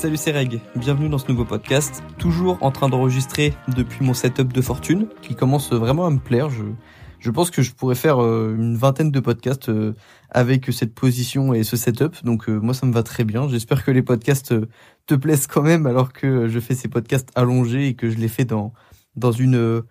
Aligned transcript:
Salut 0.00 0.16
c'est 0.16 0.32
Reg, 0.32 0.62
bienvenue 0.76 1.10
dans 1.10 1.18
ce 1.18 1.30
nouveau 1.30 1.44
podcast. 1.44 2.02
Toujours 2.16 2.56
en 2.62 2.70
train 2.70 2.88
d'enregistrer 2.88 3.52
depuis 3.68 4.02
mon 4.02 4.14
setup 4.14 4.50
de 4.50 4.62
fortune 4.62 5.08
qui 5.20 5.34
commence 5.34 5.74
vraiment 5.74 6.06
à 6.06 6.10
me 6.10 6.18
plaire. 6.18 6.48
Je, 6.48 6.64
je 7.18 7.30
pense 7.30 7.50
que 7.50 7.60
je 7.60 7.72
pourrais 7.72 7.94
faire 7.94 8.22
euh, 8.22 8.56
une 8.56 8.78
vingtaine 8.78 9.10
de 9.10 9.20
podcasts 9.20 9.68
euh, 9.68 9.94
avec 10.30 10.72
cette 10.72 10.94
position 10.94 11.52
et 11.52 11.64
ce 11.64 11.76
setup. 11.76 12.24
Donc 12.24 12.48
euh, 12.48 12.58
moi 12.58 12.72
ça 12.72 12.86
me 12.86 12.94
va 12.94 13.02
très 13.02 13.24
bien. 13.24 13.46
J'espère 13.46 13.84
que 13.84 13.90
les 13.90 14.00
podcasts 14.00 14.54
te 15.04 15.14
plaisent 15.14 15.46
quand 15.46 15.60
même 15.60 15.84
alors 15.86 16.14
que 16.14 16.48
je 16.48 16.60
fais 16.60 16.74
ces 16.74 16.88
podcasts 16.88 17.28
allongés 17.34 17.88
et 17.88 17.94
que 17.94 18.08
je 18.08 18.16
les 18.16 18.28
fais 18.28 18.46
dans 18.46 18.72
dans 19.16 19.32
une 19.32 19.82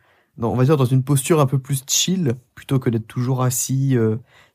on 0.41 0.55
va 0.55 0.65
dire 0.65 0.77
dans 0.77 0.85
une 0.85 1.03
posture 1.03 1.39
un 1.39 1.45
peu 1.45 1.59
plus 1.59 1.83
chill 1.87 2.33
plutôt 2.55 2.79
que 2.79 2.89
d'être 2.89 3.05
toujours 3.05 3.43
assis 3.43 3.95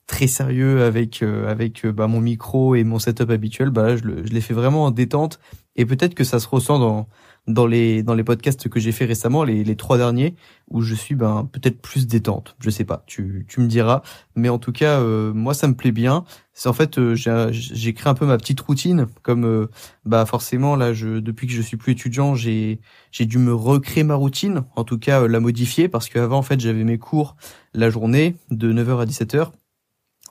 très 0.07 0.27
sérieux 0.27 0.83
avec 0.83 1.23
euh, 1.23 1.49
avec 1.49 1.85
euh, 1.85 1.93
bah, 1.93 2.07
mon 2.07 2.21
micro 2.21 2.75
et 2.75 2.85
mon 2.85 2.99
setup 2.99 3.31
habituel, 3.31 3.71
bah 3.71 3.97
je, 3.97 4.05
le, 4.05 4.27
je 4.27 4.33
l'ai 4.33 4.41
fait 4.41 4.55
vraiment 4.55 4.85
en 4.85 4.91
détente. 4.91 5.41
Et 5.77 5.87
peut-être 5.87 6.15
que 6.15 6.25
ça 6.25 6.39
se 6.41 6.49
ressent 6.49 6.79
dans 6.79 7.09
dans 7.47 7.67
les 7.67 8.03
dans 8.03 8.15
les 8.15 8.25
podcasts 8.25 8.69
que 8.69 8.81
j'ai 8.81 8.93
fait 8.93 9.07
récemment, 9.07 9.45
les, 9.45 9.65
les 9.65 9.77
trois 9.77 9.97
derniers 9.97 10.35
où 10.71 10.83
je 10.83 10.95
suis 10.95 11.15
ben 11.15 11.49
peut-être 11.51 11.81
plus 11.81 12.07
détente. 12.07 12.55
Je 12.61 12.71
sais 12.71 12.85
pas, 12.85 13.03
tu 13.07 13.47
tu 13.49 13.61
me 13.61 13.67
diras, 13.67 14.03
mais 14.37 14.49
en 14.51 14.59
tout 14.59 14.73
cas 14.73 15.01
euh, 15.01 15.33
moi 15.33 15.55
ça 15.55 15.69
me 15.69 15.75
plaît 15.75 15.93
bien. 15.93 16.25
C'est 16.53 16.69
en 16.69 16.73
fait 16.75 17.15
j'ai 17.15 17.49
j'ai 17.51 17.95
créé 17.95 18.11
un 18.11 18.15
peu 18.15 18.27
ma 18.27 18.37
petite 18.39 18.61
routine 18.61 19.07
comme 19.23 19.69
bah 20.05 20.27
forcément 20.27 20.77
là 20.77 20.93
je 20.93 21.19
depuis 21.19 21.47
que 21.47 21.53
je 21.53 21.63
suis 21.63 21.77
plus 21.77 21.93
étudiant, 21.93 22.35
j'ai 22.35 22.81
j'ai 23.11 23.27
dû 23.27 23.39
me 23.39 23.55
recréer 23.55 24.05
ma 24.05 24.15
routine, 24.15 24.65
en 24.77 24.85
tout 24.85 24.99
cas 24.99 25.27
la 25.27 25.41
modifier 25.41 25.89
parce 25.89 26.09
qu'avant 26.09 26.39
en 26.39 26.43
fait 26.43 26.61
j'avais 26.61 26.85
mes 26.85 26.99
cours 26.99 27.37
la 27.73 27.91
journée 27.91 28.37
de 28.51 28.73
9h 28.73 29.01
à 29.01 29.07
17h 29.07 29.51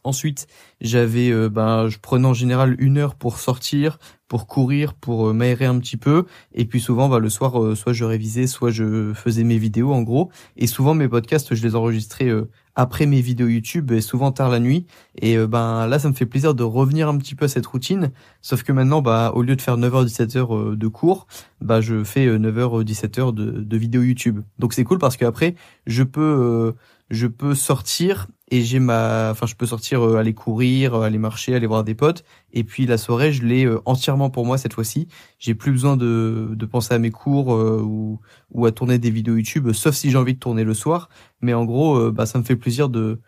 Ensuite, 0.05 0.47
j'avais, 0.81 1.31
euh, 1.31 1.49
ben, 1.49 1.87
je 1.87 1.97
prenais 1.97 2.27
en 2.27 2.33
général 2.33 2.75
une 2.79 2.97
heure 2.97 3.15
pour 3.15 3.39
sortir, 3.39 3.99
pour 4.27 4.47
courir, 4.47 4.95
pour 4.95 5.29
euh, 5.29 5.33
m'aérer 5.33 5.65
un 5.65 5.79
petit 5.79 5.95
peu. 5.95 6.25
Et 6.53 6.65
puis 6.65 6.81
souvent, 6.81 7.07
ben, 7.07 7.19
le 7.19 7.29
soir, 7.29 7.63
euh, 7.63 7.73
soit 7.73 7.93
je 7.93 8.03
révisais, 8.03 8.45
soit 8.45 8.69
je 8.69 9.13
faisais 9.13 9.45
mes 9.45 9.57
vidéos, 9.57 9.93
en 9.93 10.01
gros. 10.01 10.29
Et 10.57 10.67
souvent, 10.67 10.93
mes 10.93 11.07
podcasts, 11.07 11.55
je 11.55 11.63
les 11.63 11.75
enregistrais 11.75 12.29
après 12.75 13.05
mes 13.05 13.21
vidéos 13.21 13.47
YouTube, 13.47 13.91
et 13.91 14.01
souvent 14.01 14.31
tard 14.33 14.49
la 14.49 14.59
nuit. 14.59 14.87
Et 15.21 15.37
ben 15.37 15.87
là, 15.87 15.99
ça 15.99 16.09
me 16.09 16.13
fait 16.13 16.25
plaisir 16.25 16.55
de 16.55 16.63
revenir 16.63 17.07
un 17.07 17.17
petit 17.17 17.35
peu 17.35 17.45
à 17.45 17.47
cette 17.47 17.65
routine. 17.65 18.11
Sauf 18.41 18.63
que 18.63 18.71
maintenant, 18.71 19.01
bah, 19.01 19.31
au 19.35 19.41
lieu 19.43 19.55
de 19.55 19.61
faire 19.61 19.77
9h-17h 19.77 20.75
de 20.75 20.87
cours, 20.87 21.27
bah, 21.61 21.81
je 21.81 22.03
fais 22.03 22.27
9h-17h 22.27 23.33
de, 23.33 23.51
de 23.51 23.77
vidéos 23.77 24.01
YouTube. 24.01 24.41
Donc 24.59 24.73
c'est 24.73 24.83
cool 24.83 24.97
parce 24.97 25.17
qu'après, 25.17 25.55
je 25.85 26.03
peux 26.03 26.73
je 27.09 27.27
peux 27.27 27.55
sortir 27.55 28.27
et 28.53 28.61
j'ai 28.61 28.77
ma 28.77 29.29
enfin 29.31 29.47
je 29.47 29.55
peux 29.55 29.65
sortir 29.65 30.05
euh, 30.05 30.17
aller 30.17 30.35
courir 30.35 30.93
euh, 30.93 31.01
aller 31.01 31.17
marcher 31.17 31.55
aller 31.55 31.65
voir 31.65 31.83
des 31.83 31.95
potes. 31.95 32.23
Et 32.51 32.63
puis 32.63 32.85
la 32.85 32.99
soirée 32.99 33.33
je 33.33 33.43
l'ai 33.43 33.65
euh, 33.65 33.81
entièrement 33.85 34.29
pour 34.29 34.45
moi 34.45 34.59
cette 34.59 34.73
fois-ci. 34.73 35.07
J'ai 35.39 35.55
plus 35.55 35.71
besoin 35.71 35.97
de, 35.97 36.49
de 36.51 36.65
penser 36.67 36.93
à 36.93 36.99
mes 36.99 37.09
cours 37.09 37.47
ou, 37.49 38.19
ou 38.51 38.65
à 38.67 38.71
tourner 38.71 38.99
des 38.99 39.09
vidéos 39.09 39.37
YouTube 39.37 39.71
sauf 39.71 39.95
si 39.95 40.11
j'ai 40.11 40.17
envie 40.17 40.35
de 40.35 40.39
tourner 40.39 40.63
le 40.63 40.75
soir. 40.75 41.09
Mais 41.41 41.55
en 41.55 41.65
gros 41.65 42.11
bah 42.11 42.27
ça 42.27 42.37
me 42.37 42.43
fait 42.43 42.55
plaisir 42.55 42.89
de 42.89 43.21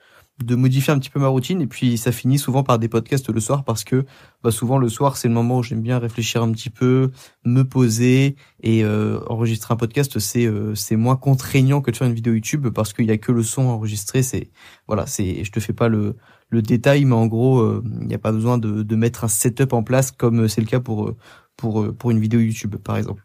de 0.44 0.56
modifier 0.56 0.92
un 0.92 1.00
petit 1.00 1.10
peu 1.10 1.20
ma 1.20 1.28
routine 1.28 1.62
et 1.62 1.68
puis 1.68 1.98
ça 1.98 2.12
finit 2.12 2.38
souvent 2.38 2.64
par 2.64 2.78
des 2.78 2.90
podcasts 2.90 3.30
le 3.30 3.40
soir 3.40 3.64
parce 3.64 3.86
que 3.86 4.06
bah 4.44 4.52
souvent 4.52 4.78
le 4.78 4.90
soir 4.90 5.16
c'est 5.16 5.30
le 5.30 5.34
moment 5.34 5.60
où 5.60 5.64
j'aime 5.64 5.82
bien 5.82 5.98
réfléchir 5.98 6.44
un 6.44 6.52
petit 6.52 6.70
peu, 6.70 7.12
me 7.46 7.64
poser 7.64 8.36
et 8.62 8.84
euh, 8.84 9.20
enregistrer 9.28 9.74
un 9.74 9.78
podcast 9.78 10.20
c'est 10.20 10.46
euh, 10.46 10.76
c'est 10.76 10.98
moins 10.98 11.16
contraignant 11.16 11.82
que 11.82 11.90
de 11.90 11.96
faire 11.96 12.08
une 12.08 12.14
vidéo 12.14 12.34
YouTube 12.34 12.68
parce 12.70 12.92
qu'il 12.92 13.06
y 13.06 13.12
a 13.12 13.18
que 13.18 13.32
le 13.32 13.44
son 13.44 13.64
enregistré 13.68 14.24
c'est 14.24 14.50
voilà 14.88 15.06
c'est 15.08 15.44
je 15.46 15.52
te 15.52 15.62
fais 15.62 15.74
pas 15.74 15.88
le 15.88 16.18
le 16.50 16.62
détail 16.62 17.06
mais 17.06 17.16
en 17.16 17.28
gros 17.28 17.60
euh, 17.60 17.82
il 18.02 18.08
n'y 18.08 18.16
a 18.16 18.20
pas 18.20 18.34
besoin 18.34 18.58
de 18.58 18.84
de 18.84 18.96
mettre 18.96 19.24
un 19.24 19.30
setup 19.30 19.72
en 19.72 19.84
place 19.84 20.12
comme 20.12 20.50
c'est 20.50 20.62
le 20.62 20.68
cas 20.68 20.82
pour 20.82 21.14
pour 21.56 21.96
pour 21.96 22.12
une 22.12 22.20
vidéo 22.20 22.42
YouTube 22.42 22.76
par 22.76 22.98
exemple. 22.98 23.25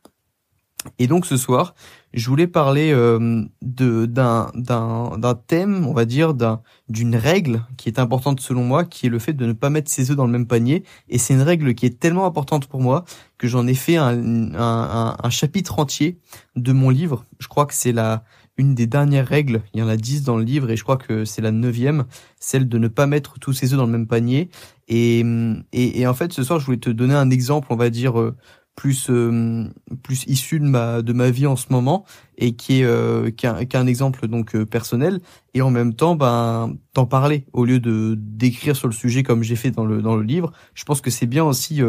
Et 0.99 1.07
donc 1.07 1.27
ce 1.27 1.37
soir, 1.37 1.75
je 2.15 2.29
voulais 2.29 2.47
parler 2.47 2.91
euh, 2.93 3.45
d'un 3.63 5.35
thème, 5.47 5.87
on 5.87 5.93
va 5.93 6.05
dire, 6.05 6.35
d'un 6.35 6.63
d'une 6.89 7.15
règle 7.15 7.65
qui 7.77 7.89
est 7.89 7.99
importante 7.99 8.41
selon 8.41 8.65
moi, 8.65 8.85
qui 8.85 9.07
est 9.07 9.11
le 9.11 9.19
fait 9.19 9.33
de 9.33 9.47
ne 9.47 9.53
pas 9.53 9.71
mettre 9.71 9.91
ses 9.91 10.11
œufs 10.11 10.17
dans 10.17 10.27
le 10.27 10.33
même 10.33 10.47
panier. 10.47 10.83
Et 11.09 11.19
c'est 11.19 11.35
une 11.35 11.43
règle 11.43 11.75
qui 11.75 11.87
est 11.87 12.01
tellement 12.01 12.27
importante 12.27 12.67
pour 12.67 12.81
moi 12.81 13.05
que 13.39 13.47
j'en 13.47 13.67
ai 13.67 13.75
fait 13.75 13.97
un, 13.97 14.55
un, 14.55 15.17
un, 15.23 15.31
chapitre 15.31 15.79
entier 15.79 16.19
de 16.57 16.73
mon 16.73 16.91
livre. 16.91 17.25
Je 17.39 17.49
crois 17.49 17.67
que 17.67 17.75
c'est 17.75 17.93
la 17.93 18.25
une 18.57 18.75
des 18.75 18.87
dernières 18.87 19.27
règles. 19.27 19.63
Il 19.73 19.81
y 19.81 19.83
en 19.83 19.89
a 19.89 19.97
dix 19.97 20.23
dans 20.23 20.37
le 20.37 20.45
livre 20.45 20.71
et 20.71 20.77
je 20.77 20.83
crois 20.83 20.99
que 20.99 21.25
c'est 21.25 21.41
la 21.41 21.51
neuvième, 21.51 22.05
celle 22.39 22.69
de 22.69 22.79
ne 22.79 22.89
pas 22.89 23.07
mettre 23.07 23.39
tous 23.39 23.55
ses 23.55 23.73
œufs 23.73 23.79
dans 23.79 23.87
le 23.87 23.93
même 23.93 24.07
panier. 24.07 24.51
Et, 24.89 25.21
et, 25.73 26.01
et 26.01 26.07
en 26.07 26.15
fait, 26.15 26.33
ce 26.33 26.43
soir, 26.43 26.61
je 26.61 26.67
voulais 26.67 26.79
te 26.79 26.91
donner 26.91 27.15
un 27.15 27.31
exemple, 27.31 27.69
on 27.71 27.77
va 27.77 27.89
dire, 27.89 28.21
euh, 28.21 28.37
plus 28.77 29.11
euh, 29.11 29.69
plus 30.03 30.25
issu 30.27 30.59
de 30.59 30.65
ma 30.65 31.03
de 31.03 31.13
ma 31.13 31.31
vie 31.31 31.47
en 31.47 31.57
ce 31.57 31.67
moment 31.71 32.05
et 32.39 32.57
qui 32.57 32.81
est 32.81 32.85
euh, 32.85 33.31
qui, 33.31 33.47
un, 33.47 33.87
exemple 33.87 34.27
donc 34.27 34.55
euh, 34.55 34.65
personnel. 34.65 35.21
Et 35.53 35.63
en 35.63 35.71
même 35.71 35.95
temps 35.95 36.15
ben 36.15 36.75
t'en 36.95 37.07
parler 37.07 37.45
au 37.53 37.65
lieu 37.65 37.81
de 37.81 38.15
d'écrire 38.19 38.77
sur 38.77 38.89
le 38.89 38.95
sujet 38.95 39.23
comme 39.23 39.43
j'ai 39.43 39.57
fait 39.57 39.71
dans 39.71 39.85
le 39.85 40.01
dans 40.01 40.17
le 40.17 40.23
livre. 40.23 40.53
Je 40.75 40.85
pense 40.85 41.01
que 41.01 41.11
c'est 41.11 41.27
bien 41.27 41.45
aussi 41.45 41.83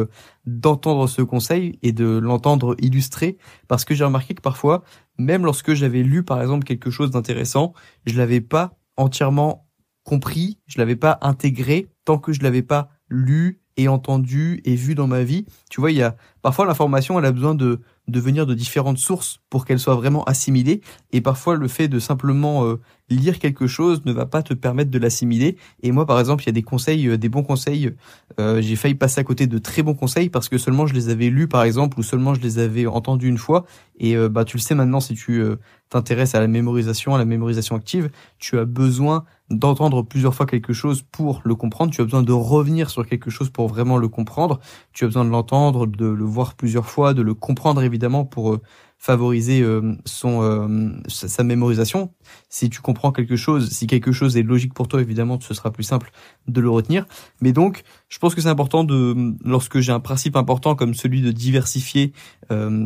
d'entendre 0.46 1.08
ce 1.08 1.22
conseil 1.22 1.80
et 1.82 1.94
de 1.94 2.18
l'entendre 2.18 2.76
illustré 2.80 3.38
parce 3.68 3.86
que 3.86 3.94
j'ai 3.94 4.04
remarqué 4.04 4.34
que 4.34 4.42
parfois 4.42 4.84
même 5.18 5.46
lorsque 5.46 5.74
j'avais 5.74 6.04
lu 6.04 6.24
par 6.24 6.42
exemple 6.42 6.66
quelque 6.66 6.90
chose 6.90 7.12
d'intéressant 7.12 7.74
je 8.06 8.18
l'avais 8.18 8.42
pas 8.42 8.78
entièrement 8.98 9.70
compris 10.04 10.60
je 10.68 10.80
l'avais 10.80 10.96
pas 10.96 11.20
intégré 11.22 11.88
tant 12.04 12.18
que 12.18 12.34
je 12.34 12.42
l'avais 12.42 12.64
pas 12.64 12.90
lu 13.10 13.61
et 13.82 13.88
entendu 13.88 14.62
et 14.66 14.76
vu 14.76 14.96
dans 14.96 15.08
ma 15.08 15.24
vie. 15.24 15.46
Tu 15.70 15.82
vois, 15.82 15.92
il 15.92 15.98
y 15.98 16.04
a 16.04 16.16
parfois 16.42 16.66
l'information, 16.66 17.18
elle 17.18 17.26
a 17.26 17.32
besoin 17.32 17.56
de 17.56 17.80
de 18.08 18.20
venir 18.20 18.46
de 18.46 18.54
différentes 18.54 18.98
sources 18.98 19.40
pour 19.50 19.66
qu'elle 19.66 19.80
soit 19.80 19.96
vraiment 19.96 20.24
assimilée. 20.26 20.82
Et 21.12 21.22
parfois, 21.22 21.56
le 21.56 21.68
fait 21.68 21.88
de 21.88 22.00
simplement 22.00 22.66
euh, 22.66 22.80
lire 23.10 23.40
quelque 23.40 23.68
chose 23.68 24.04
ne 24.06 24.12
va 24.12 24.26
pas 24.26 24.44
te 24.44 24.54
permettre 24.54 24.92
de 24.92 25.00
l'assimiler. 25.00 25.58
Et 25.84 25.92
moi, 25.92 26.06
par 26.06 26.20
exemple, 26.20 26.44
il 26.44 26.48
y 26.48 26.50
a 26.50 26.54
des 26.54 26.64
conseils, 26.64 27.08
euh, 27.08 27.18
des 27.18 27.30
bons 27.30 27.44
conseils. 27.44 27.92
Euh, 28.40 28.62
j'ai 28.62 28.76
failli 28.76 28.96
passer 28.96 29.22
à 29.22 29.24
côté 29.24 29.48
de 29.48 29.58
très 29.58 29.84
bons 29.84 29.94
conseils 29.94 30.30
parce 30.30 30.50
que 30.50 30.58
seulement 30.58 30.88
je 30.88 30.94
les 30.94 31.10
avais 31.10 31.30
lus, 31.30 31.48
par 31.48 31.64
exemple, 31.64 32.00
ou 32.00 32.04
seulement 32.04 32.34
je 32.34 32.42
les 32.42 32.60
avais 32.60 32.86
entendus 32.86 33.30
une 33.30 33.38
fois. 33.38 33.66
Et 34.00 34.16
bah, 34.30 34.46
tu 34.46 34.58
le 34.58 34.62
sais 34.62 34.74
maintenant, 34.74 35.00
si 35.00 35.14
tu 35.14 35.44
t'intéresses 35.90 36.34
à 36.34 36.40
la 36.40 36.48
mémorisation, 36.48 37.14
à 37.14 37.20
la 37.20 37.26
mémorisation 37.26 37.76
active, 37.76 38.10
tu 38.40 38.58
as 38.58 38.66
besoin 38.66 39.26
d'entendre 39.52 40.02
plusieurs 40.02 40.34
fois 40.34 40.46
quelque 40.46 40.74
chose 40.74 41.04
pour 41.04 41.42
le 41.44 41.56
comprendre. 41.56 41.92
Tu 41.92 42.02
as 42.02 42.04
besoin 42.04 42.24
de 42.24 42.32
revenir 42.32 42.90
sur 42.90 43.06
quelque 43.06 43.30
chose 43.30 43.50
pour 43.50 43.68
vraiment 43.68 43.98
le 43.98 44.08
comprendre. 44.08 44.60
Tu 44.94 45.04
as 45.04 45.08
besoin 45.08 45.26
de 45.26 45.30
l'entendre, 45.30 45.86
de 45.88 46.08
le 46.08 46.26
voir 46.26 46.56
plusieurs 46.56 46.88
fois, 46.88 47.14
de 47.14 47.22
le 47.22 47.34
comprendre 47.34 47.84
évidemment 47.84 48.26
pour 48.26 48.54
euh, 48.54 48.62
favoriser 49.02 49.62
euh, 49.62 49.96
son 50.06 50.44
euh, 50.44 50.92
sa, 51.08 51.44
mémorisation. 51.44 52.14
Si 52.50 52.70
tu 52.70 52.82
comprends 52.82 53.12
quelque 53.12 53.36
chose, 53.36 53.72
si 53.72 53.88
quelque 53.88 54.12
chose 54.12 54.38
est 54.38 54.44
logique 54.44 54.76
pour 54.76 54.88
toi, 54.88 55.02
évidemment, 55.02 55.40
ce 55.42 55.56
sera 55.56 55.72
plus 55.72 55.84
simple 55.84 56.12
de 56.48 56.62
le 56.62 56.70
retenir. 56.70 57.08
Mais 57.42 57.52
donc, 57.52 57.82
je 58.10 58.20
pense 58.20 58.36
que 58.36 58.42
c'est 58.42 58.48
important 58.48 58.84
de, 58.84 59.34
lorsque 59.44 59.80
j'ai 59.80 59.92
un 59.92 60.00
principe 60.00 60.36
important 60.36 60.76
comme 60.76 60.94
celui 60.94 61.24
de 61.24 61.32
diversifier, 61.32 62.14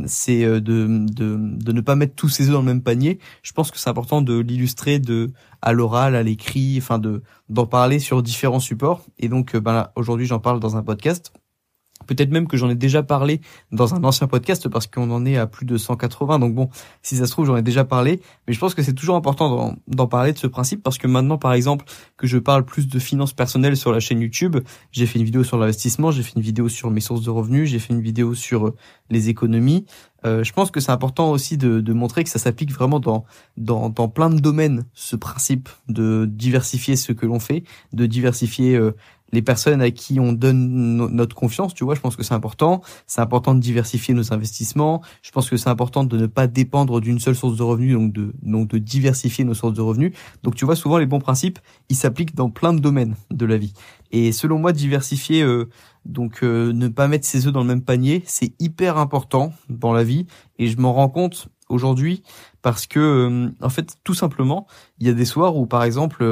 c'est 0.05 0.45
de, 0.45 0.59
de, 0.61 1.37
de 1.37 1.71
ne 1.73 1.81
pas 1.81 1.95
mettre 1.95 2.15
tous 2.15 2.29
ses 2.29 2.45
œufs 2.45 2.53
dans 2.53 2.59
le 2.59 2.65
même 2.65 2.83
panier. 2.83 3.19
Je 3.43 3.51
pense 3.51 3.69
que 3.69 3.77
c'est 3.77 3.89
important 3.89 4.21
de 4.21 4.39
l'illustrer 4.39 4.99
de 4.99 5.31
à 5.61 5.73
l'oral, 5.73 6.15
à 6.15 6.23
l'écrit, 6.23 6.75
enfin 6.77 6.97
de 6.97 7.23
d'en 7.49 7.65
parler 7.65 7.99
sur 7.99 8.23
différents 8.23 8.61
supports. 8.61 9.05
Et 9.19 9.27
donc, 9.27 9.57
ben 9.57 9.89
aujourd'hui, 9.95 10.27
j'en 10.27 10.39
parle 10.39 10.61
dans 10.61 10.77
un 10.77 10.83
podcast. 10.83 11.33
Peut-être 12.07 12.29
même 12.29 12.47
que 12.47 12.57
j'en 12.57 12.69
ai 12.69 12.75
déjà 12.75 13.03
parlé 13.03 13.41
dans 13.71 13.95
un 13.95 14.03
ancien 14.03 14.27
podcast 14.27 14.67
parce 14.69 14.85
qu'on 14.85 15.09
en 15.11 15.25
est 15.25 15.37
à 15.37 15.47
plus 15.47 15.65
de 15.65 15.77
180. 15.77 16.39
Donc 16.39 16.53
bon, 16.53 16.69
si 17.01 17.15
ça 17.15 17.25
se 17.25 17.31
trouve, 17.31 17.45
j'en 17.45 17.55
ai 17.55 17.61
déjà 17.61 17.83
parlé. 17.85 18.21
Mais 18.47 18.53
je 18.53 18.59
pense 18.59 18.75
que 18.75 18.83
c'est 18.83 18.93
toujours 18.93 19.15
important 19.15 19.75
d'en 19.87 20.07
parler 20.07 20.33
de 20.33 20.37
ce 20.37 20.47
principe 20.47 20.83
parce 20.83 20.97
que 20.97 21.07
maintenant, 21.07 21.37
par 21.37 21.53
exemple, 21.53 21.85
que 22.17 22.27
je 22.27 22.37
parle 22.37 22.65
plus 22.65 22.87
de 22.87 22.99
finances 22.99 23.33
personnelles 23.33 23.77
sur 23.77 23.91
la 23.91 23.99
chaîne 23.99 24.19
YouTube, 24.19 24.57
j'ai 24.91 25.05
fait 25.05 25.19
une 25.19 25.25
vidéo 25.25 25.43
sur 25.43 25.57
l'investissement, 25.57 26.11
j'ai 26.11 26.21
fait 26.21 26.33
une 26.35 26.41
vidéo 26.41 26.69
sur 26.69 26.91
mes 26.91 27.01
sources 27.01 27.23
de 27.23 27.29
revenus, 27.29 27.69
j'ai 27.69 27.79
fait 27.79 27.93
une 27.93 28.01
vidéo 28.01 28.35
sur 28.35 28.67
euh, 28.67 28.75
les 29.09 29.29
économies. 29.29 29.85
Euh, 30.25 30.43
je 30.43 30.53
pense 30.53 30.71
que 30.71 30.79
c'est 30.79 30.91
important 30.91 31.29
aussi 31.29 31.57
de, 31.57 31.81
de, 31.81 31.93
montrer 31.93 32.23
que 32.23 32.29
ça 32.29 32.39
s'applique 32.39 32.71
vraiment 32.71 32.99
dans, 32.99 33.25
dans, 33.57 33.89
dans 33.89 34.07
plein 34.09 34.29
de 34.29 34.39
domaines, 34.39 34.85
ce 34.93 35.15
principe 35.15 35.69
de 35.87 36.25
diversifier 36.27 36.95
ce 36.95 37.11
que 37.11 37.27
l'on 37.27 37.39
fait, 37.39 37.63
de 37.93 38.05
diversifier 38.07 38.75
euh, 38.75 38.95
les 39.31 39.41
personnes 39.41 39.81
à 39.81 39.91
qui 39.91 40.19
on 40.19 40.33
donne 40.33 41.07
notre 41.11 41.35
confiance, 41.35 41.73
tu 41.73 41.83
vois, 41.83 41.95
je 41.95 41.99
pense 41.99 42.15
que 42.15 42.23
c'est 42.23 42.33
important. 42.33 42.81
C'est 43.07 43.21
important 43.21 43.55
de 43.55 43.59
diversifier 43.59 44.13
nos 44.13 44.33
investissements. 44.33 45.01
Je 45.21 45.31
pense 45.31 45.49
que 45.49 45.57
c'est 45.57 45.69
important 45.69 46.03
de 46.03 46.17
ne 46.17 46.27
pas 46.27 46.47
dépendre 46.47 47.01
d'une 47.01 47.19
seule 47.19 47.35
source 47.35 47.57
de 47.57 47.63
revenus, 47.63 47.95
donc 47.95 48.13
de 48.13 48.33
donc 48.43 48.69
de 48.69 48.77
diversifier 48.77 49.43
nos 49.43 49.53
sources 49.53 49.73
de 49.73 49.81
revenus. 49.81 50.13
Donc 50.43 50.55
tu 50.55 50.65
vois, 50.65 50.75
souvent 50.75 50.97
les 50.97 51.05
bons 51.05 51.19
principes, 51.19 51.59
ils 51.89 51.95
s'appliquent 51.95 52.35
dans 52.35 52.49
plein 52.49 52.73
de 52.73 52.79
domaines 52.79 53.15
de 53.31 53.45
la 53.45 53.57
vie. 53.57 53.73
Et 54.11 54.31
selon 54.31 54.59
moi, 54.59 54.71
diversifier, 54.71 55.41
euh, 55.41 55.67
donc 56.05 56.43
euh, 56.43 56.71
ne 56.71 56.87
pas 56.87 57.07
mettre 57.07 57.25
ses 57.25 57.47
œufs 57.47 57.53
dans 57.53 57.61
le 57.61 57.67
même 57.67 57.81
panier, 57.81 58.23
c'est 58.25 58.53
hyper 58.59 58.97
important 58.97 59.53
dans 59.69 59.91
la 59.91 60.03
vie. 60.03 60.27
Et 60.59 60.67
je 60.67 60.77
m'en 60.77 60.93
rends 60.93 61.09
compte 61.09 61.49
aujourd'hui 61.67 62.21
parce 62.61 62.85
que 62.85 62.99
euh, 62.99 63.49
en 63.61 63.69
fait 63.69 63.95
tout 64.03 64.13
simplement 64.13 64.67
il 64.99 65.07
y 65.07 65.09
a 65.09 65.13
des 65.13 65.25
soirs 65.25 65.57
où 65.57 65.65
par 65.65 65.83
exemple 65.83 66.23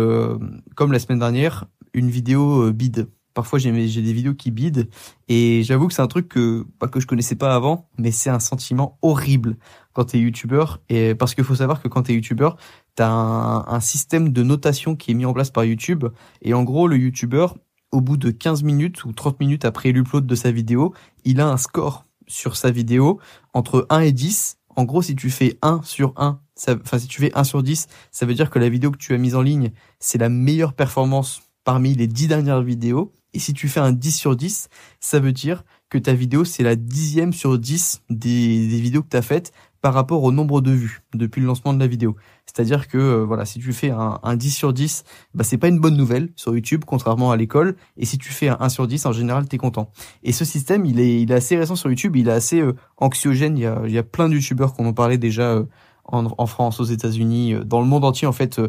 comme 0.76 0.92
la 0.92 1.00
semaine 1.00 1.18
dernière 1.18 1.66
une 1.94 2.10
vidéo 2.10 2.68
euh, 2.68 2.72
bide. 2.72 3.10
Parfois, 3.34 3.58
j'ai 3.58 3.72
des 3.72 4.14
vidéos 4.14 4.36
qui 4.36 4.52
bident 4.52 4.88
et 5.28 5.64
j'avoue 5.64 5.88
que 5.88 5.94
c'est 5.96 6.04
un 6.04 6.08
truc 6.08 6.30
que 6.30 6.68
pas 6.78 6.88
que 6.88 7.00
je 7.00 7.08
connaissais 7.08 7.36
pas 7.36 7.56
avant, 7.56 7.90
mais 7.98 8.12
c'est 8.12 8.30
un 8.30 8.40
sentiment 8.40 9.00
horrible 9.02 9.58
quand 9.94 10.06
t'es 10.06 10.20
youtubeur 10.20 10.82
et 10.88 11.16
parce 11.16 11.34
qu'il 11.34 11.44
faut 11.44 11.56
savoir 11.56 11.82
que 11.82 11.88
quand 11.88 12.04
t'es 12.04 12.14
youtubeur, 12.14 12.58
t'as 12.94 13.10
un, 13.10 13.66
un 13.68 13.80
système 13.80 14.32
de 14.32 14.44
notation 14.44 14.96
qui 14.96 15.10
est 15.10 15.14
mis 15.16 15.26
en 15.26 15.34
place 15.34 15.50
par 15.50 15.66
YouTube 15.66 16.06
et 16.44 16.54
en 16.54 16.62
gros, 16.62 16.88
le 16.88 16.96
youtubeur 16.96 17.56
au 17.94 18.02
bout 18.02 18.18
de 18.18 18.32
15 18.32 18.64
minutes 18.64 19.06
ou 19.06 19.14
30 19.14 19.40
minutes 19.40 19.66
après 19.66 19.92
l'upload 19.92 20.26
de 20.26 20.36
sa 20.36 20.52
vidéo, 20.52 20.94
il 21.26 21.40
a 21.40 21.48
un 21.48 21.58
score 21.58 22.06
sur 22.28 22.56
sa 22.56 22.72
vidéo 22.72 23.20
entre 23.54 23.86
1 23.90 24.00
et 24.00 24.12
10. 24.12 24.58
En 24.76 24.84
gros, 24.84 25.04
si 25.04 25.16
tu 25.16 25.30
fais 25.30 25.58
1 25.62 25.82
sur 25.84 26.14
1, 26.18 26.40
enfin 26.68 27.00
si 27.00 27.08
tu 27.08 27.22
fais 27.22 27.32
1 27.36 27.44
sur 27.44 27.62
10, 27.62 27.88
ça 28.12 28.26
veut 28.26 28.34
dire 28.34 28.50
que 28.50 28.58
la 28.58 28.70
vidéo 28.70 28.92
que 28.92 28.98
tu 28.98 29.14
as 29.14 29.18
mise 29.18 29.36
en 29.36 29.42
ligne, 29.42 29.72
c'est 30.00 30.18
la 30.18 30.30
meilleure 30.30 30.74
performance 30.74 31.44
parmi 31.64 31.96
les 31.96 32.08
10 32.08 32.28
dernières 32.28 32.62
vidéos. 32.62 33.12
Et 33.34 33.40
si 33.40 33.54
tu 33.54 33.68
fais 33.68 33.80
un 33.80 33.92
10 33.92 34.12
sur 34.12 34.36
10, 34.36 34.70
ça 35.00 35.20
veut 35.20 35.32
dire 35.32 35.64
que 35.90 35.98
ta 35.98 36.14
vidéo, 36.14 36.46
c'est 36.46 36.64
la 36.64 36.76
dixième 36.76 37.34
sur 37.34 37.58
10 37.58 38.04
des, 38.10 38.68
vidéos 38.68 39.04
que 39.04 39.10
tu 39.10 39.18
as 39.18 39.22
faites 39.22 39.52
par 39.82 39.94
rapport 39.94 40.24
au 40.24 40.32
nombre 40.32 40.62
de 40.62 40.72
vues 40.72 41.02
depuis 41.14 41.42
le 41.42 41.48
lancement 41.48 41.74
de 41.74 41.80
la 41.80 41.88
vidéo. 41.88 42.16
C'est-à-dire 42.46 42.88
que 42.88 42.98
euh, 42.98 43.26
voilà, 43.26 43.46
si 43.46 43.60
tu 43.60 43.74
fais 43.74 43.90
un, 43.90 44.20
un 44.24 44.36
10 44.36 44.52
sur 44.52 44.72
10, 44.72 45.04
bah 45.34 45.44
c'est 45.44 45.58
pas 45.58 45.68
une 45.68 45.80
bonne 45.80 45.98
nouvelle 45.98 46.30
sur 46.36 46.56
YouTube 46.56 46.84
contrairement 46.86 47.32
à 47.32 47.38
l'école 47.38 47.76
et 47.98 48.06
si 48.06 48.18
tu 48.18 48.32
fais 48.32 48.48
un 48.48 48.58
1 48.60 48.70
sur 48.70 48.88
10 48.88 49.06
en 49.06 49.12
général, 49.12 49.48
tu 49.48 49.56
es 49.56 49.60
content. 49.60 49.92
Et 50.24 50.32
ce 50.32 50.46
système, 50.46 50.86
il 50.86 51.00
est 51.00 51.30
assez 51.32 51.58
récent 51.58 51.76
sur 51.76 51.90
YouTube, 51.90 52.16
il 52.16 52.30
est 52.30 52.32
assez 52.32 52.62
euh, 52.62 52.76
anxiogène, 52.98 53.58
il 53.58 53.92
y 53.92 53.98
a 53.98 54.04
plein 54.04 54.30
de 54.30 54.36
youtubeurs 54.36 54.74
qu'on 54.74 54.86
en 54.86 54.94
parlait 54.94 55.18
déjà 55.18 55.52
euh, 55.52 55.66
en, 56.06 56.46
France, 56.48 56.80
aux 56.80 56.86
États-Unis, 56.86 57.56
dans 57.66 57.80
le 57.80 57.88
monde 57.88 58.04
entier 58.06 58.28
en 58.28 58.34
fait 58.34 58.60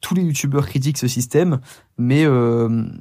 tous 0.00 0.14
les 0.14 0.22
youtubeurs 0.22 0.66
critiquent 0.66 0.98
ce 0.98 1.08
système, 1.08 1.60
mais 1.98 2.24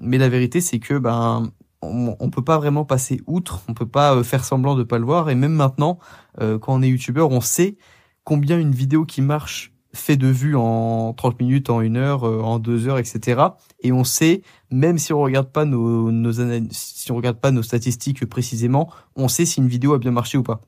mais 0.02 0.18
la 0.18 0.30
vérité 0.30 0.62
c'est 0.62 0.80
que 0.80 0.98
ben 0.98 1.52
on, 1.82 2.30
peut 2.30 2.44
pas 2.44 2.58
vraiment 2.58 2.84
passer 2.84 3.22
outre, 3.26 3.62
on 3.70 3.74
peut 3.74 3.88
pas 3.88 4.22
faire 4.24 4.44
semblant 4.44 4.76
de 4.76 4.84
pas 4.84 5.00
le 5.00 5.06
voir 5.06 5.30
et 5.30 5.36
même 5.36 5.54
maintenant 5.54 6.00
quand 6.38 6.74
on 6.74 6.82
est 6.82 6.90
youtubeur, 6.90 7.32
on 7.32 7.42
sait 7.42 7.78
combien 8.24 8.60
une 8.60 8.72
vidéo 8.72 9.06
qui 9.06 9.22
marche 9.22 9.74
fait 9.94 10.18
de 10.18 10.28
vues 10.28 10.56
en 10.56 11.14
30 11.14 11.40
minutes, 11.40 11.70
en 11.70 11.82
une 11.82 11.98
heure, 11.98 12.24
euh, 12.24 12.42
en 12.42 12.60
deux 12.60 12.88
heures, 12.88 13.00
etc. 13.00 13.42
Et 13.82 13.92
on 13.92 14.04
sait, 14.04 14.42
même 14.72 14.98
si 14.98 15.14
on 15.14 15.22
regarde 15.22 15.52
pas 15.52 15.66
nos, 15.66 16.12
nos 16.12 16.34
si 16.72 17.12
on 17.12 17.16
regarde 17.16 17.40
pas 17.40 17.52
nos 17.52 17.64
statistiques 17.64 18.26
précisément, 18.26 18.92
on 19.16 19.28
sait 19.28 19.46
si 19.46 19.60
une 19.60 19.68
vidéo 19.68 19.94
a 19.94 19.98
bien 19.98 20.12
marché 20.12 20.38
ou 20.38 20.44
pas. 20.44 20.62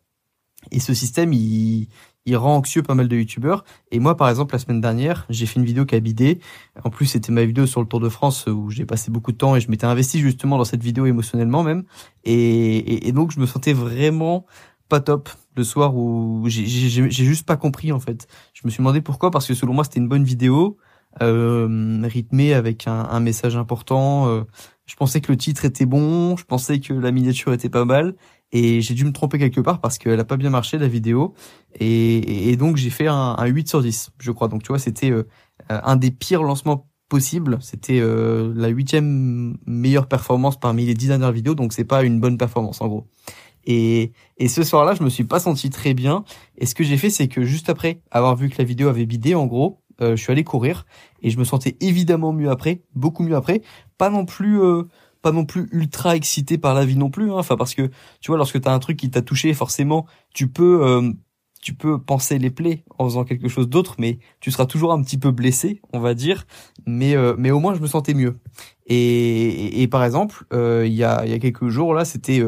Et 0.71 0.79
ce 0.79 0.93
système, 0.93 1.33
il, 1.33 1.87
il 2.25 2.37
rend 2.37 2.55
anxieux 2.55 2.83
pas 2.83 2.95
mal 2.95 3.07
de 3.07 3.15
youtubeurs. 3.15 3.63
Et 3.91 3.99
moi, 3.99 4.15
par 4.15 4.29
exemple, 4.29 4.53
la 4.53 4.59
semaine 4.59 4.81
dernière, 4.81 5.25
j'ai 5.29 5.45
fait 5.45 5.59
une 5.59 5.65
vidéo 5.65 5.85
qui 5.85 5.95
a 5.95 5.99
bidé. 5.99 6.39
En 6.83 6.89
plus, 6.89 7.05
c'était 7.05 7.31
ma 7.31 7.43
vidéo 7.43 7.65
sur 7.65 7.81
le 7.81 7.87
Tour 7.87 7.99
de 7.99 8.09
France 8.09 8.45
où 8.47 8.69
j'ai 8.69 8.85
passé 8.85 9.11
beaucoup 9.11 9.31
de 9.31 9.37
temps 9.37 9.55
et 9.55 9.61
je 9.61 9.69
m'étais 9.69 9.85
investi 9.85 10.19
justement 10.19 10.57
dans 10.57 10.65
cette 10.65 10.83
vidéo 10.83 11.05
émotionnellement 11.05 11.63
même. 11.63 11.83
Et, 12.23 13.11
donc, 13.11 13.31
je 13.31 13.39
me 13.39 13.45
sentais 13.45 13.73
vraiment 13.73 14.45
pas 14.89 14.99
top 14.99 15.29
le 15.55 15.63
soir 15.63 15.95
où 15.95 16.43
j'ai 16.47 17.09
juste 17.09 17.45
pas 17.45 17.57
compris 17.57 17.91
en 17.91 17.99
fait. 17.99 18.27
Je 18.53 18.61
me 18.65 18.69
suis 18.69 18.79
demandé 18.79 19.01
pourquoi 19.01 19.31
parce 19.31 19.47
que 19.47 19.53
selon 19.53 19.73
moi 19.73 19.85
c'était 19.85 19.99
une 19.99 20.09
bonne 20.09 20.23
vidéo 20.23 20.77
euh, 21.21 22.01
rythmée 22.03 22.53
avec 22.53 22.87
un, 22.87 23.05
un 23.09 23.19
message 23.21 23.55
important. 23.55 24.27
Euh, 24.27 24.43
je 24.91 24.97
pensais 24.97 25.21
que 25.21 25.31
le 25.31 25.37
titre 25.37 25.63
était 25.63 25.85
bon, 25.85 26.35
je 26.35 26.43
pensais 26.43 26.81
que 26.81 26.91
la 26.91 27.13
miniature 27.13 27.53
était 27.53 27.69
pas 27.69 27.85
mal 27.85 28.13
et 28.51 28.81
j'ai 28.81 28.93
dû 28.93 29.05
me 29.05 29.13
tromper 29.13 29.39
quelque 29.39 29.61
part 29.61 29.79
parce 29.79 29.97
qu'elle 29.97 30.19
a 30.19 30.25
pas 30.25 30.35
bien 30.35 30.49
marché 30.49 30.77
la 30.77 30.89
vidéo 30.89 31.33
et, 31.79 32.57
donc 32.57 32.75
j'ai 32.75 32.89
fait 32.89 33.07
un, 33.07 33.35
un, 33.37 33.45
8 33.45 33.69
sur 33.69 33.81
10 33.81 34.09
je 34.19 34.31
crois. 34.31 34.49
Donc 34.49 34.63
tu 34.63 34.67
vois 34.67 34.79
c'était 34.79 35.09
euh, 35.09 35.23
un 35.69 35.95
des 35.95 36.11
pires 36.11 36.43
lancements 36.43 36.89
possibles. 37.07 37.57
C'était 37.61 38.01
euh, 38.01 38.51
la 38.53 38.67
huitième 38.67 39.55
meilleure 39.65 40.07
performance 40.07 40.59
parmi 40.59 40.85
les 40.85 40.93
dix 40.93 41.07
dernières 41.07 41.31
vidéos 41.31 41.55
donc 41.55 41.71
c'est 41.71 41.85
pas 41.85 42.03
une 42.03 42.19
bonne 42.19 42.37
performance 42.37 42.81
en 42.81 42.89
gros. 42.89 43.07
Et, 43.63 44.11
et 44.37 44.49
ce 44.49 44.63
soir-là, 44.63 44.93
je 44.95 45.03
me 45.03 45.09
suis 45.09 45.23
pas 45.23 45.39
senti 45.39 45.69
très 45.69 45.93
bien. 45.93 46.25
Et 46.57 46.65
ce 46.65 46.75
que 46.75 46.83
j'ai 46.83 46.97
fait, 46.97 47.11
c'est 47.11 47.27
que 47.27 47.43
juste 47.43 47.69
après 47.69 48.01
avoir 48.09 48.35
vu 48.35 48.49
que 48.49 48.55
la 48.57 48.63
vidéo 48.63 48.89
avait 48.89 49.05
bidé, 49.05 49.35
en 49.35 49.45
gros, 49.45 49.80
je 50.01 50.21
suis 50.21 50.31
allé 50.31 50.43
courir 50.43 50.85
et 51.21 51.29
je 51.29 51.37
me 51.37 51.43
sentais 51.43 51.77
évidemment 51.79 52.33
mieux 52.33 52.49
après, 52.49 52.81
beaucoup 52.95 53.23
mieux 53.23 53.35
après. 53.35 53.61
Pas 53.97 54.09
non 54.09 54.25
plus, 54.25 54.61
euh, 54.61 54.83
pas 55.21 55.31
non 55.31 55.45
plus 55.45 55.67
ultra 55.71 56.15
excité 56.15 56.57
par 56.57 56.73
la 56.73 56.85
vie 56.85 56.97
non 56.97 57.09
plus. 57.09 57.31
Hein. 57.31 57.37
Enfin 57.37 57.57
parce 57.57 57.73
que 57.73 57.89
tu 58.19 58.27
vois, 58.27 58.37
lorsque 58.37 58.59
t'as 58.61 58.73
un 58.73 58.79
truc 58.79 58.97
qui 58.97 59.09
t'a 59.09 59.21
touché, 59.21 59.53
forcément, 59.53 60.05
tu 60.33 60.47
peux, 60.47 60.85
euh, 60.85 61.11
tu 61.61 61.73
peux 61.73 62.01
penser 62.01 62.39
les 62.39 62.49
plaies 62.49 62.83
en 62.97 63.05
faisant 63.05 63.23
quelque 63.23 63.47
chose 63.47 63.69
d'autre, 63.69 63.95
mais 63.99 64.19
tu 64.39 64.51
seras 64.51 64.65
toujours 64.65 64.91
un 64.91 65.01
petit 65.01 65.17
peu 65.17 65.31
blessé, 65.31 65.81
on 65.93 65.99
va 65.99 66.15
dire. 66.15 66.45
Mais, 66.87 67.15
mais 67.37 67.51
au 67.51 67.59
moins, 67.59 67.75
je 67.75 67.81
me 67.81 67.87
sentais 67.87 68.15
mieux. 68.15 68.39
Et, 68.87 69.83
et, 69.83 69.87
par 69.87 70.03
exemple, 70.03 70.43
il 70.51 70.93
y 70.93 71.03
a, 71.03 71.23
y 71.27 71.33
a 71.33 71.37
quelques 71.39 71.67
jours 71.67 71.93
là, 71.93 72.03
c'était 72.03 72.41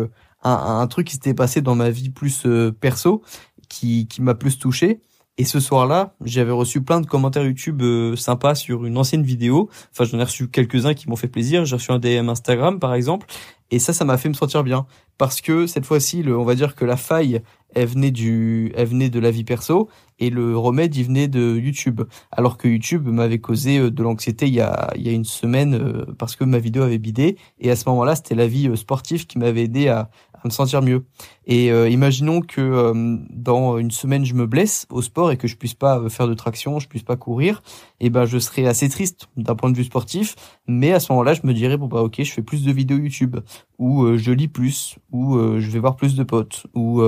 un, 0.44 0.80
un 0.82 0.88
truc 0.88 1.08
qui 1.08 1.14
s'était 1.14 1.34
passé 1.34 1.62
dans 1.62 1.76
ma 1.76 1.90
vie 1.90 2.10
plus 2.10 2.46
euh, 2.46 2.72
perso 2.72 3.24
qui, 3.70 4.08
qui 4.08 4.22
m'a 4.22 4.36
plus 4.36 4.60
touché. 4.60 5.02
Et 5.40 5.46
ce 5.46 5.60
soir-là, 5.60 6.14
j'avais 6.24 6.52
reçu 6.52 6.84
plein 6.84 7.02
de 7.02 7.08
commentaires 7.08 7.44
YouTube 7.44 7.82
euh, 7.82 8.16
sympas 8.16 8.54
sur 8.54 8.86
une 8.86 9.00
ancienne 9.00 9.24
vidéo. 9.24 9.68
Enfin, 9.92 10.04
j'en 10.04 10.20
ai 10.20 10.24
reçu 10.24 10.48
quelques-uns 10.48 10.94
qui 10.94 11.10
m'ont 11.10 11.16
fait 11.16 11.28
plaisir. 11.28 11.66
J'ai 11.66 11.76
reçu 11.76 11.92
un 11.92 11.98
DM 11.98 12.30
Instagram, 12.30 12.80
par 12.80 12.94
exemple. 12.94 13.26
Et 13.72 13.80
ça, 13.80 13.94
ça 13.94 14.06
m'a 14.06 14.18
fait 14.18 14.30
me 14.30 14.36
sentir 14.36 14.64
bien. 14.64 14.86
Parce 15.18 15.42
que 15.42 15.66
cette 15.66 15.86
fois-ci, 15.86 16.24
on 16.28 16.44
va 16.44 16.54
dire 16.54 16.76
que 16.76 16.86
la 16.86 16.98
faille, 16.98 17.42
elle 17.74 17.88
venait 17.88 18.12
du, 18.12 18.72
elle 18.76 18.88
venait 18.88 19.10
de 19.10 19.20
la 19.20 19.32
vie 19.32 19.44
perso 19.44 19.90
et 20.20 20.30
le 20.30 20.56
remède, 20.56 20.96
il 20.96 21.06
venait 21.06 21.28
de 21.28 21.58
YouTube. 21.58 22.02
Alors 22.32 22.58
que 22.58 22.68
YouTube 22.68 23.08
m'avait 23.08 23.40
causé 23.40 23.80
euh, 23.80 23.90
de 23.90 24.04
l'anxiété 24.04 24.46
il 24.46 24.54
y 24.54 24.62
a, 24.62 24.92
il 24.96 25.02
y 25.02 25.10
a 25.10 25.12
une 25.12 25.26
semaine 25.26 25.74
euh, 25.74 26.06
parce 26.20 26.36
que 26.36 26.44
ma 26.44 26.60
vidéo 26.60 26.84
avait 26.84 27.00
bidé. 27.00 27.38
Et 27.60 27.72
à 27.72 27.76
ce 27.76 27.90
moment-là, 27.90 28.16
c'était 28.16 28.36
la 28.36 28.46
vie 28.46 28.70
sportive 28.78 29.26
qui 29.26 29.40
m'avait 29.40 29.64
aidé 29.64 29.88
à, 29.88 30.12
à, 30.44 30.48
me 30.48 30.52
sentir 30.52 30.82
mieux. 30.82 31.06
Et 31.46 31.68
imaginons 31.68 32.42
que 32.42 32.94
dans 33.30 33.78
une 33.78 33.92
semaine, 33.92 34.26
je 34.26 34.34
me 34.34 34.46
blesse 34.46 34.86
au 34.90 35.02
sport 35.02 35.32
et 35.32 35.38
que 35.38 35.48
je 35.48 35.56
puisse 35.56 35.74
pas 35.74 36.10
faire 36.10 36.28
de 36.28 36.34
traction, 36.34 36.80
je 36.80 36.88
puisse 36.88 37.04
pas 37.04 37.18
courir. 37.18 37.62
Et 38.00 38.10
ben, 38.10 38.26
je 38.26 38.38
serais 38.38 38.66
assez 38.66 38.90
triste 38.90 39.28
d'un 39.36 39.56
point 39.56 39.70
de 39.70 39.78
vue 39.78 39.84
sportif. 39.84 40.36
Mais 40.68 40.94
à 40.94 41.00
ce 41.00 41.12
moment-là, 41.12 41.34
je 41.34 41.42
me 41.44 41.54
dirais, 41.54 41.78
bon 41.78 41.88
bah 41.88 42.02
ok, 42.02 42.24
je 42.24 42.32
fais 42.32 42.42
plus 42.42 42.64
de 42.64 42.72
vidéos 42.72 42.98
YouTube, 42.98 43.38
ou 43.78 44.18
je 44.18 44.32
lis 44.32 44.48
plus, 44.48 44.98
ou 45.12 45.38
je 45.60 45.70
vais 45.70 45.80
voir 45.80 45.96
plus 45.96 46.16
de 46.16 46.24
potes, 46.24 46.66
ou 46.74 47.02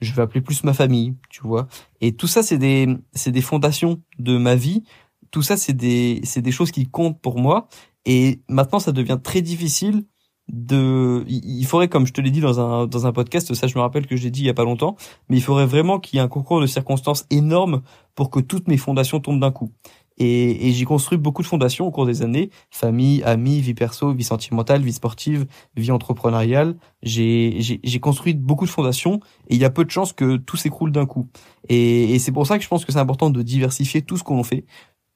je 0.00 0.12
vais 0.12 0.22
appeler 0.22 0.40
plus 0.40 0.64
ma 0.64 0.72
famille, 0.72 1.14
tu 1.28 1.42
vois. 1.42 1.66
Et 2.00 2.12
tout 2.12 2.26
ça, 2.26 2.42
c'est 2.42 2.58
des, 2.58 2.88
c'est 3.12 3.32
des 3.32 3.40
fondations 3.40 4.00
de 4.18 4.38
ma 4.38 4.54
vie. 4.54 4.84
Tout 5.30 5.42
ça, 5.42 5.56
c'est 5.56 5.72
des, 5.72 6.20
c'est 6.24 6.42
des 6.42 6.52
choses 6.52 6.70
qui 6.70 6.88
comptent 6.88 7.20
pour 7.20 7.38
moi. 7.38 7.68
Et 8.04 8.40
maintenant, 8.48 8.78
ça 8.78 8.92
devient 8.92 9.18
très 9.22 9.42
difficile 9.42 10.04
de, 10.48 11.24
il 11.28 11.64
faudrait, 11.66 11.88
comme 11.88 12.06
je 12.06 12.12
te 12.12 12.20
l'ai 12.20 12.30
dit 12.30 12.40
dans 12.40 12.60
un, 12.60 12.86
dans 12.86 13.06
un 13.06 13.12
podcast, 13.12 13.52
ça 13.54 13.66
je 13.66 13.76
me 13.76 13.80
rappelle 13.82 14.06
que 14.06 14.16
j'ai 14.16 14.30
dit 14.30 14.40
il 14.40 14.46
y 14.46 14.50
a 14.50 14.54
pas 14.54 14.64
longtemps, 14.64 14.96
mais 15.28 15.36
il 15.36 15.42
faudrait 15.42 15.66
vraiment 15.66 15.98
qu'il 15.98 16.16
y 16.16 16.20
ait 16.20 16.24
un 16.24 16.28
concours 16.28 16.60
de 16.60 16.66
circonstances 16.66 17.26
énorme 17.30 17.82
pour 18.14 18.30
que 18.30 18.40
toutes 18.40 18.68
mes 18.68 18.78
fondations 18.78 19.20
tombent 19.20 19.40
d'un 19.40 19.52
coup. 19.52 19.72
Et, 20.20 20.68
et 20.68 20.72
j'ai 20.72 20.84
construit 20.84 21.16
beaucoup 21.16 21.42
de 21.42 21.46
fondations 21.46 21.86
au 21.86 21.92
cours 21.92 22.04
des 22.04 22.22
années, 22.22 22.50
famille, 22.70 23.22
amis, 23.22 23.60
vie 23.60 23.74
perso, 23.74 24.12
vie 24.12 24.24
sentimentale, 24.24 24.82
vie 24.82 24.92
sportive, 24.92 25.46
vie 25.76 25.92
entrepreneuriale. 25.92 26.74
J'ai 27.02 28.00
construit 28.00 28.34
beaucoup 28.34 28.64
de 28.64 28.70
fondations 28.70 29.20
et 29.48 29.54
il 29.54 29.60
y 29.60 29.64
a 29.64 29.70
peu 29.70 29.84
de 29.84 29.90
chances 29.90 30.12
que 30.12 30.36
tout 30.36 30.56
s'écroule 30.56 30.90
d'un 30.90 31.06
coup. 31.06 31.28
Et, 31.68 32.14
et 32.14 32.18
c'est 32.18 32.32
pour 32.32 32.48
ça 32.48 32.58
que 32.58 32.64
je 32.64 32.68
pense 32.68 32.84
que 32.84 32.90
c'est 32.90 32.98
important 32.98 33.30
de 33.30 33.42
diversifier 33.42 34.02
tout 34.02 34.16
ce 34.16 34.24
qu'on 34.24 34.42
fait, 34.42 34.64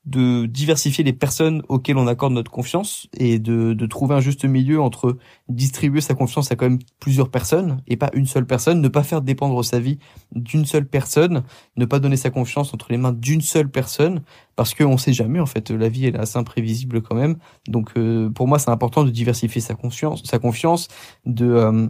de 0.05 0.47
diversifier 0.47 1.05
les 1.05 1.13
personnes 1.13 1.63
auxquelles 1.69 1.97
on 1.97 2.09
accorde 2.09 2.33
notre 2.33 2.51
confiance 2.51 3.09
et 3.17 3.39
de, 3.39 3.73
de, 3.73 3.87
trouver 3.87 4.17
un 4.17 4.21
juste 4.21 4.45
milieu 4.45 4.81
entre 4.81 5.17
distribuer 5.49 6.01
sa 6.01 6.15
confiance 6.15 6.51
à 6.51 6.57
quand 6.57 6.69
même 6.69 6.81
plusieurs 6.99 7.31
personnes 7.31 7.83
et 7.87 7.97
pas 7.97 8.11
une 8.13 8.27
seule 8.27 8.45
personne, 8.45 8.81
ne 8.81 8.89
pas 8.89 9.05
faire 9.05 9.23
dépendre 9.23 9.65
sa 9.65 9.79
vie 9.79 9.99
d'une 10.33 10.65
seule 10.65 10.87
personne, 10.87 11.45
ne 11.77 11.85
pas 11.85 12.01
donner 12.01 12.17
sa 12.17 12.31
confiance 12.31 12.75
entre 12.75 12.87
les 12.91 12.99
mains 12.99 13.13
d'une 13.13 13.43
seule 13.43 13.71
personne 13.71 14.23
parce 14.57 14.75
qu'on 14.75 14.99
sait 14.99 15.13
jamais 15.13 15.39
en 15.39 15.47
fait. 15.47 15.71
La 15.71 15.89
vie 15.89 16.07
est 16.07 16.17
assez 16.17 16.37
imprévisible 16.37 17.01
quand 17.01 17.15
même. 17.15 17.37
Donc 17.69 17.93
euh, 17.97 18.29
pour 18.29 18.49
moi 18.49 18.59
c'est 18.59 18.71
important 18.71 19.05
de 19.05 19.11
diversifier 19.11 19.61
sa 19.61 19.75
confiance 19.75 20.23
sa 20.25 20.41
confiance 20.41 20.89
de 21.27 21.47
euh, 21.47 21.87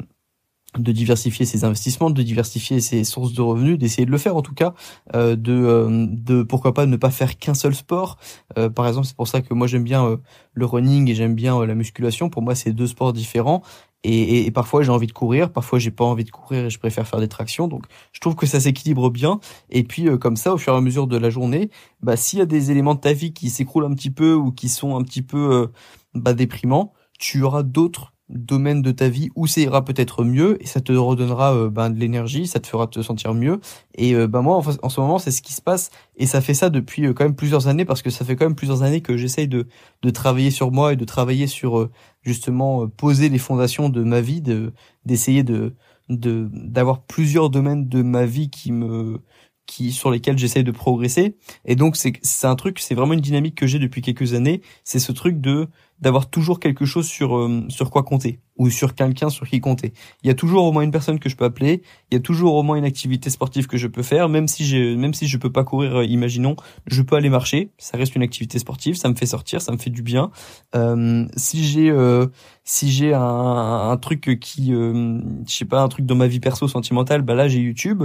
de 0.78 0.92
diversifier 0.92 1.44
ses 1.44 1.64
investissements, 1.64 2.10
de 2.10 2.22
diversifier 2.22 2.80
ses 2.80 3.04
sources 3.04 3.32
de 3.34 3.42
revenus, 3.42 3.78
d'essayer 3.78 4.06
de 4.06 4.10
le 4.10 4.18
faire 4.18 4.36
en 4.36 4.42
tout 4.42 4.54
cas, 4.54 4.74
euh, 5.14 5.36
de, 5.36 5.52
euh, 5.52 6.06
de 6.08 6.42
pourquoi 6.42 6.72
pas 6.72 6.86
ne 6.86 6.96
pas 6.96 7.10
faire 7.10 7.38
qu'un 7.38 7.54
seul 7.54 7.74
sport. 7.74 8.16
Euh, 8.56 8.70
par 8.70 8.88
exemple, 8.88 9.06
c'est 9.06 9.16
pour 9.16 9.28
ça 9.28 9.42
que 9.42 9.52
moi 9.52 9.66
j'aime 9.66 9.84
bien 9.84 10.06
euh, 10.06 10.16
le 10.54 10.64
running 10.64 11.10
et 11.10 11.14
j'aime 11.14 11.34
bien 11.34 11.64
la 11.66 11.74
musculation. 11.74 12.30
Pour 12.30 12.42
moi, 12.42 12.54
c'est 12.54 12.72
deux 12.72 12.86
sports 12.86 13.12
différents. 13.12 13.62
Et, 14.04 14.46
et, 14.46 14.50
parfois 14.50 14.82
j'ai 14.82 14.90
envie 14.90 15.06
de 15.06 15.12
courir, 15.12 15.52
parfois 15.52 15.78
j'ai 15.78 15.92
pas 15.92 16.04
envie 16.04 16.24
de 16.24 16.30
courir 16.30 16.64
et 16.64 16.70
je 16.70 16.78
préfère 16.80 17.06
faire 17.06 17.20
des 17.20 17.28
tractions. 17.28 17.68
Donc 17.68 17.84
je 18.12 18.18
trouve 18.18 18.34
que 18.34 18.46
ça 18.46 18.58
s'équilibre 18.58 19.10
bien. 19.10 19.38
Et 19.70 19.84
puis 19.84 20.08
comme 20.18 20.34
ça, 20.36 20.54
au 20.54 20.58
fur 20.58 20.72
et 20.72 20.76
à 20.76 20.80
mesure 20.80 21.06
de 21.06 21.16
la 21.16 21.30
journée, 21.30 21.70
bah 22.02 22.16
s'il 22.16 22.40
y 22.40 22.42
a 22.42 22.46
des 22.46 22.72
éléments 22.72 22.96
de 22.96 23.00
ta 23.00 23.12
vie 23.12 23.32
qui 23.32 23.48
s'écroulent 23.48 23.84
un 23.84 23.94
petit 23.94 24.10
peu 24.10 24.34
ou 24.34 24.50
qui 24.50 24.68
sont 24.68 24.96
un 24.96 25.02
petit 25.04 25.22
peu 25.22 25.70
bah, 26.14 26.34
déprimants, 26.34 26.92
tu 27.20 27.44
auras 27.44 27.62
d'autres 27.62 28.12
domaine 28.32 28.82
de 28.82 28.90
ta 28.90 29.08
vie 29.08 29.30
où 29.36 29.46
ça 29.46 29.60
ira 29.60 29.84
peut-être 29.84 30.24
mieux 30.24 30.62
et 30.62 30.66
ça 30.66 30.80
te 30.80 30.92
redonnera 30.92 31.54
euh, 31.54 31.70
ben, 31.70 31.90
de 31.90 31.98
l'énergie, 31.98 32.46
ça 32.46 32.60
te 32.60 32.66
fera 32.66 32.86
te 32.86 33.02
sentir 33.02 33.34
mieux. 33.34 33.60
Et 33.94 34.14
ben 34.26 34.42
moi, 34.42 34.62
en, 34.82 34.88
ce 34.88 35.00
moment, 35.00 35.18
c'est 35.18 35.30
ce 35.30 35.42
qui 35.42 35.52
se 35.52 35.60
passe 35.60 35.90
et 36.16 36.26
ça 36.26 36.40
fait 36.40 36.54
ça 36.54 36.70
depuis 36.70 37.02
quand 37.14 37.24
même 37.24 37.34
plusieurs 37.34 37.68
années 37.68 37.84
parce 37.84 38.02
que 38.02 38.10
ça 38.10 38.24
fait 38.24 38.36
quand 38.36 38.46
même 38.46 38.54
plusieurs 38.54 38.82
années 38.82 39.00
que 39.00 39.16
j'essaye 39.16 39.48
de, 39.48 39.66
de 40.02 40.10
travailler 40.10 40.50
sur 40.50 40.72
moi 40.72 40.94
et 40.94 40.96
de 40.96 41.04
travailler 41.04 41.46
sur 41.46 41.90
justement 42.22 42.88
poser 42.88 43.28
les 43.28 43.38
fondations 43.38 43.88
de 43.88 44.02
ma 44.02 44.20
vie, 44.20 44.40
de 44.40 44.72
d'essayer 45.04 45.42
de 45.42 45.74
de 46.08 46.48
d'avoir 46.52 47.02
plusieurs 47.02 47.50
domaines 47.50 47.88
de 47.88 48.02
ma 48.02 48.24
vie 48.24 48.50
qui 48.50 48.72
me 48.72 49.20
qui 49.66 49.92
sur 49.92 50.10
lesquels 50.10 50.38
j'essaye 50.38 50.64
de 50.64 50.70
progresser. 50.70 51.36
Et 51.64 51.76
donc 51.76 51.96
c'est 51.96 52.12
c'est 52.22 52.46
un 52.46 52.56
truc 52.56 52.78
c'est 52.78 52.94
vraiment 52.94 53.14
une 53.14 53.20
dynamique 53.20 53.54
que 53.54 53.66
j'ai 53.66 53.78
depuis 53.78 54.02
quelques 54.02 54.34
années. 54.34 54.60
C'est 54.84 54.98
ce 54.98 55.12
truc 55.12 55.40
de 55.40 55.68
d'avoir 56.00 56.28
toujours 56.28 56.58
quelque 56.58 56.84
chose 56.84 57.06
sur 57.06 57.36
euh, 57.36 57.64
sur 57.68 57.90
quoi 57.90 58.02
compter 58.02 58.40
ou 58.56 58.68
sur 58.70 58.94
quelqu'un 58.94 59.30
sur 59.30 59.48
qui 59.48 59.60
compter. 59.60 59.92
Il 60.22 60.26
y 60.26 60.30
a 60.30 60.34
toujours 60.34 60.64
au 60.64 60.72
moins 60.72 60.82
une 60.82 60.90
personne 60.90 61.18
que 61.18 61.28
je 61.28 61.36
peux 61.36 61.44
appeler. 61.44 61.82
Il 62.10 62.14
y 62.14 62.16
a 62.16 62.20
toujours 62.20 62.54
au 62.54 62.62
moins 62.62 62.76
une 62.76 62.84
activité 62.84 63.30
sportive 63.30 63.66
que 63.66 63.76
je 63.76 63.86
peux 63.86 64.02
faire. 64.02 64.28
Même 64.28 64.48
si 64.48 64.64
j'ai 64.64 64.96
même 64.96 65.14
si 65.14 65.28
je 65.28 65.38
peux 65.38 65.50
pas 65.50 65.64
courir 65.64 65.98
euh, 65.98 66.04
imaginons 66.04 66.56
je 66.86 67.02
peux 67.02 67.14
aller 67.14 67.30
marcher. 67.30 67.70
Ça 67.78 67.96
reste 67.96 68.16
une 68.16 68.22
activité 68.22 68.58
sportive. 68.58 68.96
Ça 68.96 69.08
me 69.08 69.14
fait 69.14 69.26
sortir. 69.26 69.62
Ça 69.62 69.70
me 69.72 69.78
fait 69.78 69.90
du 69.90 70.02
bien. 70.02 70.30
Euh, 70.74 71.26
si 71.36 71.64
j'ai 71.64 71.90
euh, 71.90 72.26
si 72.64 72.90
j'ai 72.90 73.14
un, 73.14 73.96
truc 74.00 74.38
qui 74.40 74.72
je 74.72 75.22
sais 75.46 75.64
pas 75.64 75.82
un 75.82 75.88
truc 75.88 76.06
dans 76.06 76.14
ma 76.16 76.26
vie 76.26 76.40
perso 76.40 76.66
sentimentale 76.66 77.22
bah 77.22 77.34
là 77.34 77.46
j'ai 77.46 77.60
YouTube 77.60 78.04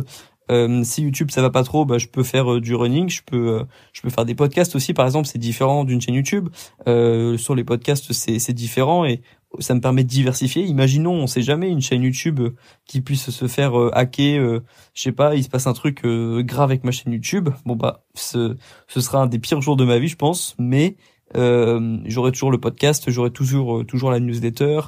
euh, 0.51 0.83
si 0.83 1.03
YouTube 1.03 1.31
ça 1.31 1.41
va 1.41 1.49
pas 1.49 1.63
trop, 1.63 1.85
bah 1.85 1.97
je 1.97 2.07
peux 2.07 2.23
faire 2.23 2.53
euh, 2.53 2.61
du 2.61 2.75
running, 2.75 3.09
je 3.09 3.21
peux 3.23 3.49
euh, 3.49 3.63
je 3.93 4.01
peux 4.01 4.09
faire 4.09 4.25
des 4.25 4.35
podcasts 4.35 4.75
aussi 4.75 4.93
par 4.93 5.05
exemple, 5.05 5.27
c'est 5.27 5.39
différent 5.39 5.83
d'une 5.83 6.01
chaîne 6.01 6.15
YouTube. 6.15 6.49
Euh, 6.87 7.37
sur 7.37 7.55
les 7.55 7.63
podcasts 7.63 8.13
c'est 8.13 8.39
c'est 8.39 8.53
différent 8.53 9.05
et 9.05 9.21
ça 9.59 9.73
me 9.73 9.81
permet 9.81 10.03
de 10.03 10.09
diversifier. 10.09 10.63
Imaginons, 10.63 11.13
on 11.13 11.27
sait 11.27 11.41
jamais 11.41 11.69
une 11.69 11.81
chaîne 11.81 12.03
YouTube 12.03 12.41
qui 12.85 13.01
puisse 13.01 13.29
se 13.29 13.47
faire 13.47 13.73
hacker, 13.93 14.61
je 14.93 15.01
sais 15.01 15.13
pas, 15.13 15.35
il 15.35 15.43
se 15.43 15.49
passe 15.49 15.67
un 15.67 15.73
truc 15.73 16.05
grave 16.05 16.69
avec 16.69 16.83
ma 16.83 16.91
chaîne 16.91 17.13
YouTube. 17.13 17.49
Bon 17.65 17.75
bah 17.75 18.03
ce 18.13 18.55
ce 18.87 19.01
sera 19.01 19.21
un 19.21 19.27
des 19.27 19.39
pires 19.39 19.61
jours 19.61 19.77
de 19.77 19.85
ma 19.85 19.99
vie 19.99 20.09
je 20.09 20.17
pense, 20.17 20.55
mais 20.59 20.97
euh, 21.35 21.97
j'aurai 22.05 22.31
toujours 22.31 22.51
le 22.51 22.59
podcast, 22.59 23.09
j'aurai 23.09 23.31
toujours 23.31 23.85
toujours 23.85 24.11
la 24.11 24.19
newsletter, 24.19 24.81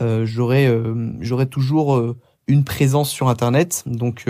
euh, 0.00 0.24
j'aurai 0.24 0.72
j'aurai 1.20 1.48
toujours 1.48 2.14
une 2.46 2.64
présence 2.64 3.10
sur 3.10 3.28
internet 3.28 3.82
donc 3.86 4.26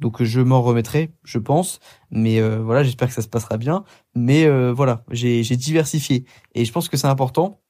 donc 0.00 0.22
je 0.22 0.40
m'en 0.40 0.62
remettrai, 0.62 1.12
je 1.24 1.38
pense. 1.38 1.78
Mais 2.10 2.40
euh, 2.40 2.60
voilà, 2.62 2.82
j'espère 2.82 3.08
que 3.08 3.14
ça 3.14 3.22
se 3.22 3.28
passera 3.28 3.58
bien. 3.58 3.84
Mais 4.14 4.44
euh, 4.46 4.72
voilà, 4.72 5.04
j'ai 5.10 5.42
diversifié 5.42 6.24
et 6.54 6.64
je 6.64 6.72
pense 6.72 6.88
que 6.88 6.96
c'est 6.96 7.06
important. 7.06 7.60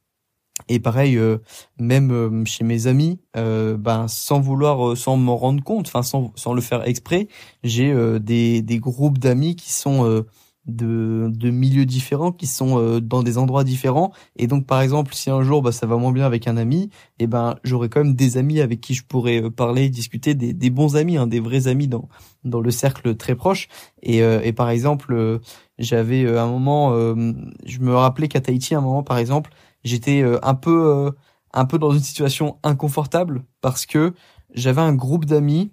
Et 0.69 0.79
pareil, 0.79 1.17
euh, 1.17 1.39
même 1.79 2.47
chez 2.47 2.65
mes 2.65 2.87
amis, 2.87 3.19
ben 3.35 4.07
sans 4.09 4.41
vouloir, 4.41 4.97
sans 4.97 5.17
m'en 5.17 5.37
rendre 5.37 5.65
compte, 5.65 5.89
enfin 5.89 6.03
sans, 6.03 6.33
sans 6.37 6.53
le 6.53 6.61
faire 6.61 6.87
exprès, 6.87 7.29
j'ai 7.65 7.95
des, 8.21 8.63
des 8.63 8.79
groupes 8.79 9.19
d'amis 9.19 9.57
qui 9.57 9.73
sont 9.73 10.25
de, 10.71 11.31
de 11.33 11.50
milieux 11.50 11.87
différents 11.87 12.33
qui 12.33 12.47
sont 12.47 12.79
euh, 12.79 13.00
dans 13.00 13.23
des 13.23 13.39
endroits 13.39 13.65
différents. 13.65 14.12
Et 14.37 14.47
donc 14.47 14.67
par 14.67 14.81
exemple 14.81 15.15
si 15.15 15.31
un 15.31 15.43
jour 15.43 15.62
bah, 15.62 15.73
ça 15.73 15.87
va 15.87 15.97
moins 15.97 16.12
bien 16.12 16.25
avec 16.25 16.49
un 16.49 16.57
ami 16.57 16.85
et 17.19 17.25
eh 17.25 17.27
ben 17.27 17.57
j'aurai 17.65 17.89
quand 17.89 18.03
même 18.03 18.15
des 18.15 18.37
amis 18.37 18.61
avec 18.61 18.81
qui 18.81 18.95
je 18.95 19.05
pourrais 19.05 19.43
euh, 19.43 19.50
parler 19.50 19.89
discuter 19.89 20.35
des, 20.35 20.53
des 20.53 20.71
bons 20.71 20.97
amis 20.97 21.17
hein, 21.17 21.27
des 21.27 21.41
vrais 21.41 21.69
amis 21.69 21.89
dans 21.89 22.09
dans 22.45 22.61
le 22.61 22.71
cercle 22.71 23.17
très 23.17 23.35
proche. 23.35 23.69
Et, 24.03 24.23
euh, 24.23 24.41
et 24.43 24.53
par 24.53 24.71
exemple 24.71 25.41
j'avais 25.79 26.27
un 26.27 26.47
moment 26.47 26.91
je 26.95 27.79
me 27.81 27.95
rappelais 27.95 28.29
qu'à 28.29 28.41
Tahiti 28.41 28.75
un 28.75 28.81
moment 28.81 29.03
par 29.03 29.19
exemple 29.19 29.50
j'étais 29.85 30.23
un 30.43 30.55
peu 30.55 31.12
un 31.53 31.65
peu 31.65 31.79
dans 31.79 31.93
une 31.93 32.00
situation 32.00 32.59
inconfortable 32.62 33.45
parce 33.61 33.87
que 33.87 34.15
j'avais 34.55 34.81
un 34.81 34.95
groupe 34.95 35.25
d'amis 35.25 35.73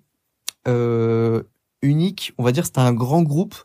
unique. 1.81 2.33
On 2.37 2.43
va 2.43 2.51
dire 2.51 2.65
c'était 2.65 2.79
un 2.79 2.93
grand 2.93 3.23
groupe 3.23 3.55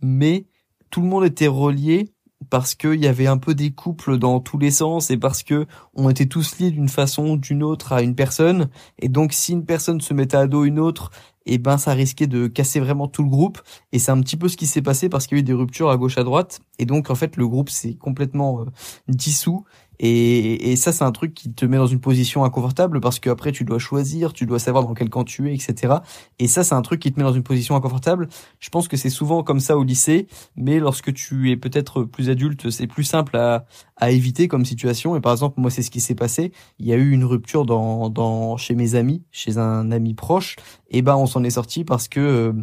mais 0.00 0.46
tout 0.90 1.00
le 1.00 1.08
monde 1.08 1.24
était 1.24 1.46
relié 1.46 2.12
parce 2.50 2.74
qu'il 2.74 3.02
y 3.02 3.06
avait 3.06 3.26
un 3.26 3.38
peu 3.38 3.54
des 3.54 3.70
couples 3.72 4.16
dans 4.16 4.40
tous 4.40 4.58
les 4.58 4.70
sens 4.70 5.10
et 5.10 5.16
parce 5.16 5.42
que 5.42 5.66
on 5.94 6.08
était 6.08 6.26
tous 6.26 6.58
liés 6.58 6.70
d'une 6.70 6.88
façon 6.88 7.30
ou 7.30 7.36
d'une 7.36 7.62
autre 7.62 7.92
à 7.92 8.02
une 8.02 8.14
personne. 8.14 8.68
Et 8.98 9.08
donc 9.08 9.32
si 9.32 9.52
une 9.52 9.64
personne 9.64 10.00
se 10.00 10.14
mettait 10.14 10.36
à 10.36 10.46
dos 10.46 10.64
une 10.64 10.78
autre 10.78 11.10
et 11.46 11.54
eh 11.54 11.58
ben 11.58 11.78
ça 11.78 11.94
risquait 11.94 12.26
de 12.26 12.46
casser 12.46 12.78
vraiment 12.78 13.08
tout 13.08 13.22
le 13.22 13.30
groupe. 13.30 13.60
Et 13.92 13.98
c'est 13.98 14.10
un 14.10 14.20
petit 14.20 14.36
peu 14.36 14.48
ce 14.48 14.56
qui 14.56 14.66
s'est 14.66 14.82
passé 14.82 15.08
parce 15.08 15.26
qu'il 15.26 15.38
y 15.38 15.40
a 15.40 15.42
eu 15.42 15.44
des 15.44 15.54
ruptures 15.54 15.88
à 15.88 15.96
gauche 15.96 16.18
à 16.18 16.22
droite. 16.22 16.60
Et 16.78 16.84
donc 16.84 17.10
en 17.10 17.14
fait 17.14 17.36
le 17.36 17.48
groupe 17.48 17.70
s'est 17.70 17.94
complètement 17.94 18.60
euh, 18.60 18.64
dissous 19.08 19.64
et, 20.00 20.70
et 20.70 20.76
ça, 20.76 20.92
c'est 20.92 21.04
un 21.04 21.12
truc 21.12 21.34
qui 21.34 21.52
te 21.52 21.64
met 21.64 21.76
dans 21.76 21.86
une 21.86 22.00
position 22.00 22.44
inconfortable 22.44 23.00
parce 23.00 23.18
qu'après, 23.18 23.52
tu 23.52 23.64
dois 23.64 23.78
choisir, 23.78 24.32
tu 24.32 24.46
dois 24.46 24.58
savoir 24.58 24.84
dans 24.84 24.94
quel 24.94 25.10
camp 25.10 25.24
tu 25.24 25.50
es, 25.50 25.54
etc. 25.54 25.94
Et 26.38 26.46
ça, 26.46 26.62
c'est 26.62 26.74
un 26.74 26.82
truc 26.82 27.00
qui 27.00 27.12
te 27.12 27.18
met 27.18 27.24
dans 27.24 27.32
une 27.32 27.42
position 27.42 27.74
inconfortable. 27.74 28.28
Je 28.60 28.68
pense 28.70 28.86
que 28.86 28.96
c'est 28.96 29.10
souvent 29.10 29.42
comme 29.42 29.60
ça 29.60 29.76
au 29.76 29.82
lycée, 29.82 30.28
mais 30.56 30.78
lorsque 30.78 31.12
tu 31.12 31.50
es 31.50 31.56
peut-être 31.56 32.04
plus 32.04 32.30
adulte, 32.30 32.70
c'est 32.70 32.86
plus 32.86 33.04
simple 33.04 33.36
à, 33.36 33.66
à 33.96 34.10
éviter 34.10 34.46
comme 34.46 34.64
situation. 34.64 35.16
Et 35.16 35.20
par 35.20 35.32
exemple, 35.32 35.60
moi, 35.60 35.70
c'est 35.70 35.82
ce 35.82 35.90
qui 35.90 36.00
s'est 36.00 36.14
passé. 36.14 36.52
Il 36.78 36.86
y 36.86 36.92
a 36.92 36.96
eu 36.96 37.10
une 37.10 37.24
rupture 37.24 37.66
dans, 37.66 38.08
dans 38.08 38.56
chez 38.56 38.74
mes 38.74 38.94
amis, 38.94 39.24
chez 39.32 39.58
un 39.58 39.90
ami 39.90 40.14
proche. 40.14 40.56
Et 40.90 41.02
ben, 41.02 41.16
on 41.16 41.26
s'en 41.26 41.42
est 41.42 41.50
sorti 41.50 41.84
parce 41.84 42.08
que 42.08 42.54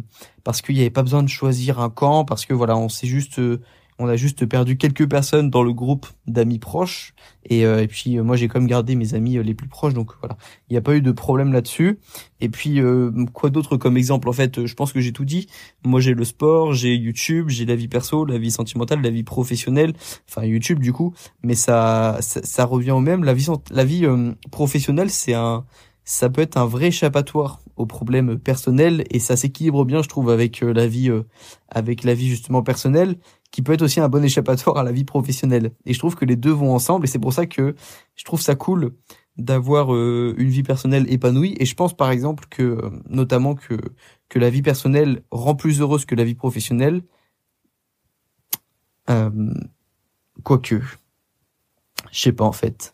parce 0.42 0.62
qu'il 0.62 0.76
n'y 0.76 0.80
avait 0.80 0.90
pas 0.90 1.02
besoin 1.02 1.22
de 1.22 1.28
choisir 1.28 1.80
un 1.80 1.90
camp, 1.90 2.24
parce 2.24 2.46
que 2.46 2.54
voilà, 2.54 2.76
on 2.76 2.88
s'est 2.88 3.08
juste 3.08 3.40
on 3.98 4.08
a 4.08 4.16
juste 4.16 4.44
perdu 4.46 4.76
quelques 4.76 5.08
personnes 5.08 5.48
dans 5.48 5.62
le 5.62 5.72
groupe 5.72 6.06
d'amis 6.26 6.58
proches. 6.58 7.14
Et, 7.48 7.64
euh, 7.64 7.82
et 7.82 7.86
puis 7.86 8.18
euh, 8.18 8.22
moi 8.22 8.36
j'ai 8.36 8.48
quand 8.48 8.60
même 8.60 8.68
gardé 8.68 8.94
mes 8.94 9.14
amis 9.14 9.38
euh, 9.38 9.42
les 9.42 9.54
plus 9.54 9.68
proches. 9.68 9.94
Donc 9.94 10.12
voilà, 10.20 10.36
il 10.68 10.74
n'y 10.74 10.76
a 10.76 10.82
pas 10.82 10.94
eu 10.94 11.00
de 11.00 11.12
problème 11.12 11.52
là-dessus. 11.52 11.98
Et 12.40 12.50
puis 12.50 12.80
quoi 13.32 13.48
d'autre 13.48 13.78
comme 13.78 13.96
exemple 13.96 14.28
En 14.28 14.32
fait, 14.32 14.66
je 14.66 14.74
pense 14.74 14.92
que 14.92 15.00
j'ai 15.00 15.12
tout 15.12 15.24
dit. 15.24 15.48
Moi 15.84 16.00
j'ai 16.00 16.12
le 16.12 16.24
sport, 16.24 16.74
j'ai 16.74 16.94
YouTube, 16.94 17.48
j'ai 17.48 17.64
la 17.64 17.76
vie 17.76 17.88
perso, 17.88 18.26
la 18.26 18.38
vie 18.38 18.50
sentimentale, 18.50 19.00
la 19.00 19.10
vie 19.10 19.22
professionnelle. 19.22 19.94
Enfin 20.28 20.44
YouTube 20.44 20.80
du 20.80 20.92
coup. 20.92 21.14
Mais 21.42 21.54
ça, 21.54 22.18
ça, 22.20 22.64
revient 22.64 22.90
au 22.90 23.00
même. 23.00 23.24
La 23.24 23.32
vie, 23.32 23.46
la 23.70 23.84
vie 23.84 24.06
professionnelle, 24.50 25.10
c'est 25.10 25.34
un 25.34 25.64
ça 26.08 26.30
peut 26.30 26.42
être 26.42 26.56
un 26.56 26.66
vrai 26.66 26.88
échappatoire 26.88 27.60
aux 27.76 27.86
problèmes 27.86 28.38
personnels 28.38 29.04
et 29.10 29.18
ça 29.18 29.36
s'équilibre 29.36 29.84
bien 29.84 30.02
je 30.02 30.08
trouve 30.08 30.30
avec 30.30 30.60
la 30.60 30.86
vie 30.86 31.10
avec 31.68 32.04
la 32.04 32.14
vie 32.14 32.28
justement 32.28 32.62
personnelle 32.62 33.16
qui 33.50 33.62
peut 33.62 33.72
être 33.72 33.82
aussi 33.82 34.00
un 34.00 34.08
bon 34.08 34.24
échappatoire 34.24 34.76
à 34.78 34.84
la 34.84 34.92
vie 34.92 35.04
professionnelle. 35.04 35.72
Et 35.84 35.94
je 35.94 35.98
trouve 35.98 36.14
que 36.16 36.24
les 36.24 36.36
deux 36.36 36.50
vont 36.50 36.74
ensemble 36.74 37.06
et 37.06 37.08
c'est 37.08 37.18
pour 37.18 37.32
ça 37.32 37.46
que 37.46 37.74
je 38.14 38.24
trouve 38.24 38.40
ça 38.40 38.54
cool 38.54 38.92
d'avoir 39.36 39.94
euh, 39.94 40.34
une 40.38 40.48
vie 40.48 40.62
personnelle 40.62 41.10
épanouie. 41.12 41.56
Et 41.58 41.66
je 41.66 41.74
pense 41.74 41.96
par 41.96 42.10
exemple 42.10 42.46
que 42.50 42.62
euh, 42.62 42.90
notamment 43.08 43.54
que 43.54 43.76
que 44.28 44.38
la 44.38 44.50
vie 44.50 44.62
personnelle 44.62 45.22
rend 45.30 45.54
plus 45.54 45.80
heureuse 45.80 46.04
que 46.04 46.14
la 46.14 46.24
vie 46.24 46.34
professionnelle. 46.34 47.02
Euh, 49.08 49.54
quoique 50.42 50.80
je 52.12 52.20
sais 52.20 52.32
pas 52.32 52.44
en 52.44 52.52
fait. 52.52 52.92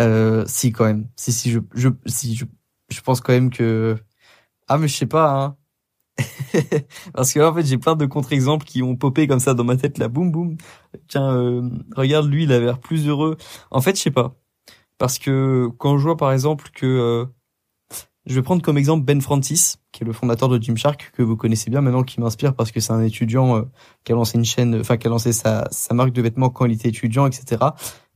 Euh, 0.00 0.44
si 0.46 0.72
quand 0.72 0.84
même. 0.84 1.08
Si 1.16 1.32
si 1.32 1.50
je 1.50 1.60
je 1.74 1.88
si 2.06 2.34
je 2.34 2.44
je 2.90 3.00
pense 3.00 3.20
quand 3.20 3.32
même 3.32 3.50
que 3.50 3.96
ah 4.68 4.78
mais 4.78 4.88
je 4.88 4.96
sais 4.96 5.06
pas 5.06 5.30
hein 5.32 5.56
Parce 7.14 7.32
que 7.32 7.40
en 7.40 7.54
fait, 7.54 7.64
j'ai 7.64 7.78
plein 7.78 7.96
de 7.96 8.06
contre-exemples 8.06 8.64
qui 8.66 8.82
ont 8.82 8.96
popé 8.96 9.26
comme 9.26 9.40
ça 9.40 9.54
dans 9.54 9.64
ma 9.64 9.76
tête, 9.76 9.98
là, 9.98 10.08
boum 10.08 10.30
boum. 10.30 10.56
Tiens, 11.08 11.34
euh, 11.34 11.68
regarde, 11.96 12.28
lui, 12.28 12.44
il 12.44 12.52
a 12.52 12.60
l'air 12.60 12.78
plus 12.78 13.08
heureux. 13.08 13.36
En 13.70 13.80
fait, 13.80 13.96
je 13.96 14.02
sais 14.02 14.10
pas. 14.10 14.34
Parce 14.98 15.18
que 15.18 15.68
quand 15.78 15.98
je 15.98 16.04
vois 16.04 16.16
par 16.16 16.32
exemple 16.32 16.70
que 16.74 16.86
euh, 16.86 17.24
je 18.26 18.34
vais 18.34 18.42
prendre 18.42 18.62
comme 18.62 18.78
exemple 18.78 19.04
Ben 19.04 19.20
Francis, 19.20 19.78
qui 19.90 20.04
est 20.04 20.06
le 20.06 20.12
fondateur 20.12 20.48
de 20.48 20.62
Gymshark, 20.62 21.10
que 21.12 21.22
vous 21.22 21.36
connaissez 21.36 21.70
bien 21.70 21.80
maintenant, 21.80 22.04
qui 22.04 22.20
m'inspire 22.20 22.54
parce 22.54 22.70
que 22.70 22.80
c'est 22.80 22.92
un 22.92 23.02
étudiant 23.02 23.56
euh, 23.56 23.62
qui 24.04 24.12
a 24.12 24.14
lancé 24.14 24.38
une 24.38 24.44
chaîne, 24.44 24.78
enfin 24.78 24.96
qui 24.96 25.06
a 25.08 25.10
lancé 25.10 25.32
sa, 25.32 25.66
sa 25.70 25.94
marque 25.94 26.12
de 26.12 26.22
vêtements 26.22 26.50
quand 26.50 26.66
il 26.66 26.72
était 26.72 26.88
étudiant, 26.88 27.26
etc. 27.26 27.64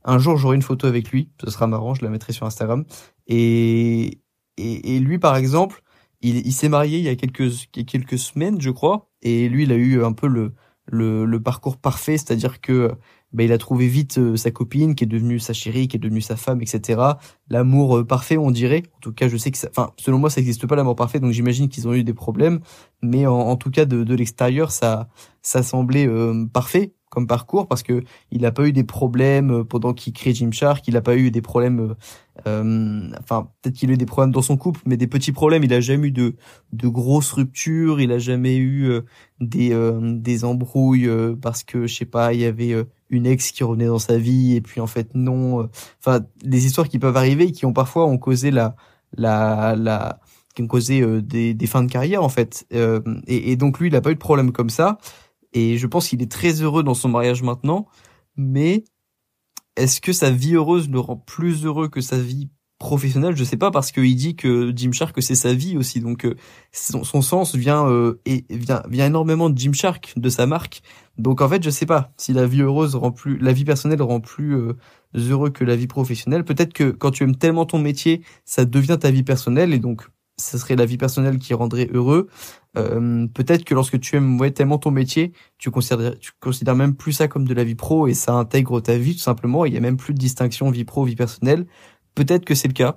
Un 0.05 0.19
jour, 0.19 0.37
j'aurai 0.37 0.55
une 0.55 0.61
photo 0.61 0.87
avec 0.87 1.09
lui, 1.09 1.29
ce 1.43 1.51
sera 1.51 1.67
marrant, 1.67 1.93
je 1.93 2.03
la 2.03 2.09
mettrai 2.09 2.31
sur 2.31 2.45
Instagram. 2.45 2.85
Et, 3.27 4.21
et, 4.55 4.95
et 4.95 4.99
lui, 4.99 5.19
par 5.19 5.35
exemple, 5.35 5.83
il, 6.21 6.45
il 6.45 6.51
s'est 6.51 6.69
marié 6.69 6.97
il 6.99 7.03
y 7.03 7.09
a 7.09 7.15
quelques, 7.15 7.51
quelques 7.71 8.17
semaines, 8.17 8.61
je 8.61 8.69
crois, 8.69 9.09
et 9.21 9.49
lui, 9.49 9.63
il 9.63 9.71
a 9.71 9.75
eu 9.75 10.03
un 10.03 10.13
peu 10.13 10.27
le, 10.27 10.53
le, 10.87 11.25
le 11.25 11.41
parcours 11.41 11.77
parfait, 11.77 12.17
c'est-à-dire 12.17 12.61
que 12.61 12.91
bah, 13.33 13.43
il 13.43 13.51
a 13.51 13.57
trouvé 13.57 13.87
vite 13.87 14.17
euh, 14.19 14.37
sa 14.37 14.51
copine, 14.51 14.95
qui 14.95 15.03
est 15.03 15.07
devenue 15.07 15.39
sa 15.39 15.53
chérie, 15.53 15.87
qui 15.87 15.97
est 15.97 15.99
devenue 15.99 16.21
sa 16.21 16.37
femme, 16.37 16.61
etc. 16.61 17.01
L'amour 17.49 17.97
euh, 17.97 18.03
parfait, 18.05 18.37
on 18.37 18.51
dirait. 18.51 18.83
En 18.95 18.99
tout 18.99 19.11
cas, 19.11 19.27
je 19.27 19.35
sais 19.35 19.51
que 19.51 19.57
ça, 19.57 19.67
enfin, 19.69 19.91
selon 19.97 20.17
moi, 20.17 20.29
ça 20.29 20.39
n'existe 20.39 20.65
pas 20.65 20.75
l'amour 20.75 20.95
parfait, 20.95 21.19
donc 21.19 21.31
j'imagine 21.31 21.67
qu'ils 21.67 21.87
ont 21.87 21.93
eu 21.93 22.03
des 22.03 22.13
problèmes. 22.13 22.61
Mais 23.01 23.25
en, 23.27 23.55
tout 23.57 23.69
cas, 23.69 23.85
de, 23.85 24.03
de 24.03 24.15
l'extérieur, 24.15 24.71
ça, 24.71 25.09
ça 25.41 25.61
semblait 25.61 26.07
euh, 26.07 26.45
parfait 26.45 26.93
comme 27.17 27.25
parcours 27.25 27.67
parce 27.67 27.81
que 27.81 28.03
il 28.29 28.45
a 28.45 28.51
pas 28.51 28.67
eu 28.67 28.71
des 28.71 28.83
problèmes 28.83 29.63
pendant 29.63 29.95
qu'il 29.95 30.13
crée 30.13 30.35
Gymshark, 30.35 30.87
il 30.87 30.95
a 30.95 31.01
pas 31.01 31.17
eu 31.17 31.31
des 31.31 31.41
problèmes 31.41 31.95
euh, 32.45 33.09
enfin 33.19 33.49
peut-être 33.63 33.75
qu'il 33.75 33.89
a 33.89 33.93
eu 33.93 33.97
des 33.97 34.05
problèmes 34.05 34.31
dans 34.31 34.43
son 34.43 34.55
couple 34.55 34.81
mais 34.85 34.97
des 34.97 35.07
petits 35.07 35.31
problèmes, 35.31 35.63
il 35.63 35.73
a 35.73 35.79
jamais 35.79 36.09
eu 36.09 36.11
de 36.11 36.35
de 36.73 36.87
grosses 36.87 37.31
ruptures, 37.31 37.99
il 37.99 38.11
a 38.11 38.19
jamais 38.19 38.57
eu 38.57 38.91
des 39.39 39.75
des 40.01 40.45
embrouilles 40.45 41.09
parce 41.41 41.63
que 41.63 41.87
je 41.87 41.95
sais 41.95 42.05
pas, 42.05 42.35
il 42.35 42.41
y 42.41 42.45
avait 42.45 42.75
une 43.09 43.25
ex 43.25 43.51
qui 43.51 43.63
revenait 43.63 43.87
dans 43.87 43.97
sa 43.97 44.19
vie 44.19 44.55
et 44.55 44.61
puis 44.61 44.79
en 44.79 44.87
fait 44.87 45.09
non 45.15 45.67
enfin 45.99 46.19
des 46.43 46.67
histoires 46.67 46.87
qui 46.87 46.99
peuvent 46.99 47.17
arriver 47.17 47.45
et 47.45 47.51
qui 47.51 47.65
ont 47.65 47.73
parfois 47.73 48.05
ont 48.05 48.19
causé 48.19 48.51
la 48.51 48.75
la 49.17 49.75
la 49.75 50.19
qui 50.57 50.63
ont 50.63 50.67
causé 50.67 51.01
euh, 51.01 51.21
des, 51.21 51.53
des, 51.53 51.67
fins 51.67 51.83
de 51.83 51.91
carrière 51.91 52.23
en 52.23 52.29
fait. 52.29 52.65
Euh, 52.73 52.99
et, 53.27 53.51
et, 53.51 53.55
donc 53.55 53.79
lui, 53.79 53.87
il 53.89 53.95
a 53.95 54.01
pas 54.01 54.09
eu 54.09 54.15
de 54.15 54.19
problème 54.19 54.51
comme 54.51 54.71
ça. 54.71 54.97
Et 55.53 55.77
je 55.77 55.87
pense 55.87 56.09
qu'il 56.09 56.21
est 56.21 56.31
très 56.31 56.61
heureux 56.61 56.83
dans 56.83 56.93
son 56.93 57.09
mariage 57.09 57.43
maintenant. 57.43 57.87
Mais 58.35 58.83
est-ce 59.75 60.01
que 60.01 60.13
sa 60.13 60.31
vie 60.31 60.55
heureuse 60.55 60.89
le 60.89 60.99
rend 60.99 61.17
plus 61.17 61.65
heureux 61.65 61.87
que 61.87 62.01
sa 62.01 62.19
vie 62.19 62.49
professionnelle? 62.79 63.35
Je 63.35 63.43
sais 63.43 63.57
pas 63.57 63.71
parce 63.71 63.91
qu'il 63.91 64.15
dit 64.15 64.35
que 64.35 64.71
Jim 64.75 64.91
Shark 64.91 65.21
c'est 65.21 65.35
sa 65.35 65.53
vie 65.53 65.77
aussi. 65.77 65.99
Donc 65.99 66.25
euh, 66.25 66.35
son, 66.71 67.03
son, 67.03 67.21
sens 67.21 67.55
vient 67.55 67.87
et 68.25 68.45
vient 68.49 68.83
vient 68.87 69.07
énormément 69.07 69.49
de 69.49 69.57
Jim 69.57 69.73
Shark, 69.73 70.13
de 70.15 70.29
sa 70.29 70.45
marque. 70.45 70.81
Donc 71.17 71.41
en 71.41 71.49
fait, 71.49 71.63
je 71.63 71.69
sais 71.69 71.85
pas 71.87 72.11
si 72.17 72.33
la 72.33 72.45
vie 72.45 72.61
heureuse 72.61 72.95
rend 72.95 73.11
plus, 73.11 73.37
la 73.39 73.53
vie 73.53 73.65
personnelle 73.65 74.01
rend 74.01 74.19
plus 74.19 74.55
heureux 75.15 75.49
que 75.49 75.63
la 75.63 75.75
vie 75.75 75.87
professionnelle. 75.87 76.43
Peut-être 76.43 76.73
que 76.73 76.91
quand 76.91 77.11
tu 77.11 77.23
aimes 77.23 77.37
tellement 77.37 77.65
ton 77.65 77.79
métier, 77.79 78.21
ça 78.45 78.65
devient 78.65 78.97
ta 78.99 79.09
vie 79.09 79.23
personnelle 79.23 79.73
et 79.73 79.79
donc 79.79 80.07
ce 80.39 80.57
serait 80.57 80.75
la 80.75 80.85
vie 80.85 80.97
personnelle 80.97 81.39
qui 81.39 81.53
rendrait 81.53 81.89
heureux. 81.91 82.27
Euh, 82.77 83.27
peut-être 83.27 83.63
que 83.63 83.73
lorsque 83.73 83.99
tu 83.99 84.15
aimes 84.15 84.39
tellement 84.51 84.77
ton 84.77 84.91
métier, 84.91 85.33
tu 85.57 85.71
considères, 85.71 86.17
tu 86.19 86.31
considères 86.39 86.75
même 86.75 86.95
plus 86.95 87.13
ça 87.13 87.27
comme 87.27 87.47
de 87.47 87.53
la 87.53 87.63
vie 87.63 87.75
pro 87.75 88.07
et 88.07 88.13
ça 88.13 88.33
intègre 88.33 88.79
ta 88.79 88.97
vie 88.97 89.15
tout 89.15 89.21
simplement. 89.21 89.65
Il 89.65 89.73
y 89.73 89.77
a 89.77 89.81
même 89.81 89.97
plus 89.97 90.13
de 90.13 90.19
distinction 90.19 90.69
vie 90.69 90.85
pro 90.85 91.03
vie 91.05 91.15
personnelle. 91.15 91.65
Peut-être 92.15 92.45
que 92.45 92.55
c'est 92.55 92.67
le 92.67 92.73
cas 92.73 92.95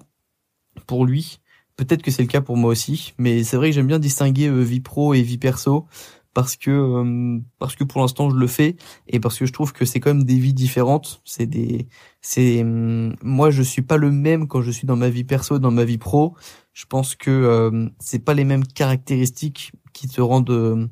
pour 0.86 1.06
lui. 1.06 1.40
Peut-être 1.76 2.02
que 2.02 2.10
c'est 2.10 2.22
le 2.22 2.28
cas 2.28 2.42
pour 2.42 2.56
moi 2.58 2.70
aussi. 2.70 3.14
Mais 3.18 3.42
c'est 3.42 3.56
vrai 3.56 3.70
que 3.70 3.74
j'aime 3.74 3.86
bien 3.86 3.98
distinguer 3.98 4.48
euh, 4.48 4.60
vie 4.60 4.80
pro 4.80 5.14
et 5.14 5.22
vie 5.22 5.38
perso 5.38 5.86
parce 6.34 6.56
que 6.56 6.70
euh, 6.70 7.38
parce 7.58 7.74
que 7.74 7.84
pour 7.84 8.00
l'instant 8.00 8.30
je 8.30 8.36
le 8.36 8.46
fais 8.46 8.76
et 9.08 9.18
parce 9.20 9.38
que 9.38 9.46
je 9.46 9.52
trouve 9.52 9.72
que 9.72 9.84
c'est 9.84 10.00
quand 10.00 10.14
même 10.14 10.24
des 10.24 10.38
vies 10.38 10.54
différentes 10.54 11.22
c'est 11.24 11.46
des 11.46 11.88
c'est 12.20 12.62
hum, 12.62 13.16
moi 13.22 13.50
je 13.50 13.62
suis 13.62 13.82
pas 13.82 13.96
le 13.96 14.10
même 14.10 14.46
quand 14.46 14.62
je 14.62 14.70
suis 14.70 14.86
dans 14.86 14.96
ma 14.96 15.10
vie 15.10 15.24
perso 15.24 15.58
dans 15.58 15.72
ma 15.72 15.84
vie 15.84 15.98
pro 15.98 16.34
je 16.80 16.86
pense 16.86 17.14
que 17.14 17.30
euh, 17.30 17.88
c'est 17.98 18.24
pas 18.24 18.32
les 18.32 18.44
mêmes 18.44 18.64
caractéristiques 18.64 19.72
qui 19.92 20.08
te 20.08 20.22
rendent 20.22 20.48
euh, 20.48 20.88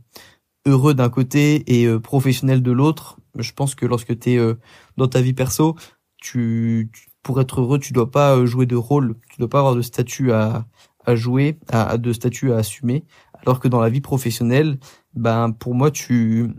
heureux 0.66 0.92
d'un 0.92 1.09
côté 1.09 1.64
et 1.66 1.87
euh, 1.87 1.99
professionnel 1.99 2.62
de 2.62 2.73
l'autre 2.73 3.18
je 3.38 3.52
pense 3.52 3.75
que 3.75 3.87
lorsque 3.87 4.18
tu 4.18 4.35
es 4.35 4.54
dans 4.99 5.09
ta 5.09 5.23
vie 5.23 5.33
perso 5.33 5.76
tu, 6.18 6.90
pour 7.23 7.40
être 7.40 7.62
heureux 7.62 7.78
tu 7.78 7.95
dois 7.95 8.11
pas 8.11 8.45
jouer 8.45 8.66
de 8.66 8.76
rôle 8.76 9.14
tu 9.30 9.38
dois 9.38 9.49
pas 9.49 9.61
avoir 9.61 9.76
de 9.76 9.83
statut 9.83 10.33
à 10.33 10.66
à 11.07 11.14
jouer 11.14 11.59
à, 11.68 11.97
de 11.97 12.12
statut 12.12 12.52
à 12.52 12.57
assumer 12.57 13.04
alors 13.40 13.59
que 13.59 13.68
dans 13.68 13.80
la 13.80 13.88
vie 13.88 14.02
professionnelle 14.02 14.78
ben 15.14 15.52
pour 15.52 15.75
moi 15.75 15.90
tu 15.90 16.50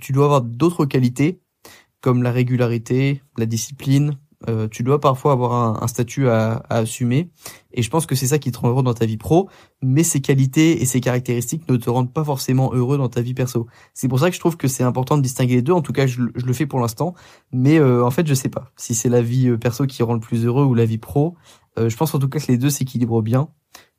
tu 0.00 0.12
dois 0.12 0.24
avoir 0.24 0.40
d'autres 0.40 0.86
qualités 0.86 1.42
comme 2.00 2.22
la 2.22 2.30
régularité, 2.30 3.22
la 3.36 3.46
discipline. 3.46 4.18
Euh, 4.48 4.68
tu 4.68 4.82
dois 4.82 5.00
parfois 5.00 5.32
avoir 5.32 5.52
un, 5.52 5.82
un 5.82 5.86
statut 5.88 6.28
à, 6.28 6.62
à, 6.68 6.78
assumer. 6.78 7.30
Et 7.72 7.82
je 7.82 7.90
pense 7.90 8.06
que 8.06 8.14
c'est 8.14 8.28
ça 8.28 8.38
qui 8.38 8.52
te 8.52 8.58
rend 8.58 8.68
heureux 8.68 8.82
dans 8.82 8.94
ta 8.94 9.06
vie 9.06 9.16
pro. 9.16 9.48
Mais 9.82 10.02
ces 10.02 10.20
qualités 10.20 10.80
et 10.80 10.84
ces 10.84 11.00
caractéristiques 11.00 11.68
ne 11.68 11.76
te 11.76 11.90
rendent 11.90 12.12
pas 12.12 12.24
forcément 12.24 12.72
heureux 12.72 12.98
dans 12.98 13.08
ta 13.08 13.20
vie 13.20 13.34
perso. 13.34 13.66
C'est 13.94 14.08
pour 14.08 14.20
ça 14.20 14.28
que 14.28 14.34
je 14.34 14.40
trouve 14.40 14.56
que 14.56 14.68
c'est 14.68 14.84
important 14.84 15.16
de 15.16 15.22
distinguer 15.22 15.56
les 15.56 15.62
deux. 15.62 15.72
En 15.72 15.82
tout 15.82 15.92
cas 15.92 16.06
je, 16.06 16.22
je 16.34 16.46
le 16.46 16.52
fais 16.52 16.66
pour 16.66 16.80
l'instant. 16.80 17.14
Mais 17.52 17.78
euh, 17.78 18.04
en 18.04 18.10
fait 18.10 18.26
je 18.26 18.34
sais 18.34 18.48
pas 18.48 18.70
si 18.76 18.94
c'est 18.94 19.08
la 19.08 19.22
vie 19.22 19.48
euh, 19.48 19.58
perso 19.58 19.86
qui 19.86 20.02
rend 20.02 20.14
le 20.14 20.20
plus 20.20 20.46
heureux 20.46 20.64
ou 20.64 20.74
la 20.74 20.84
vie 20.84 20.98
pro. 20.98 21.36
Euh, 21.78 21.88
je 21.88 21.96
pense 21.96 22.14
en 22.14 22.18
tout 22.18 22.28
cas 22.28 22.38
que 22.38 22.50
les 22.50 22.58
deux 22.58 22.70
s'équilibrent 22.70 23.22
bien 23.22 23.48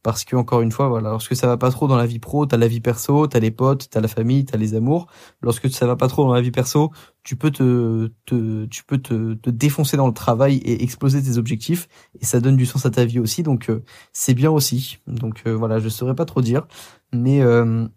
parce 0.03 0.23
que 0.23 0.35
encore 0.35 0.61
une 0.61 0.71
fois 0.71 0.87
voilà 0.87 1.09
lorsque 1.09 1.35
ça 1.35 1.47
va 1.47 1.57
pas 1.57 1.71
trop 1.71 1.87
dans 1.87 1.97
la 1.97 2.05
vie 2.05 2.19
pro 2.19 2.45
t'as 2.45 2.57
la 2.57 2.67
vie 2.67 2.79
perso 2.79 3.27
t'as 3.27 3.39
les 3.39 3.51
potes 3.51 3.89
t'as 3.89 4.01
la 4.01 4.07
famille 4.07 4.45
t'as 4.45 4.57
les 4.57 4.75
amours. 4.75 5.07
Lorsque 5.41 5.69
ça 5.69 5.85
va 5.87 5.95
pas 5.95 6.07
trop 6.07 6.23
dans 6.25 6.33
la 6.33 6.41
vie 6.41 6.51
perso 6.51 6.91
tu 7.23 7.35
peux 7.35 7.51
te, 7.51 8.09
te 8.25 8.65
tu 8.65 8.83
peux 8.83 8.97
te, 8.97 9.37
défoncer 9.49 9.97
dans 9.97 10.07
le 10.07 10.13
travail 10.13 10.57
et 10.57 10.83
exploser 10.83 11.21
tes 11.21 11.37
objectifs. 11.37 11.87
Et 12.19 12.25
ça 12.25 12.39
donne 12.39 12.55
du 12.57 12.65
sens 12.65 12.85
à 12.85 12.89
ta 12.89 13.05
vie 13.05 13.19
aussi. 13.19 13.43
Donc 13.43 13.69
euh, 13.69 13.83
c'est 14.13 14.33
bien 14.33 14.51
aussi. 14.51 14.99
Donc 15.07 15.43
euh, 15.45 15.55
voilà 15.55 15.79
je 15.79 15.89
saurais 15.89 16.15
pas 16.15 16.25
trop 16.25 16.41
dire. 16.41 16.67
Mais 17.13 17.41
euh, 17.41 17.87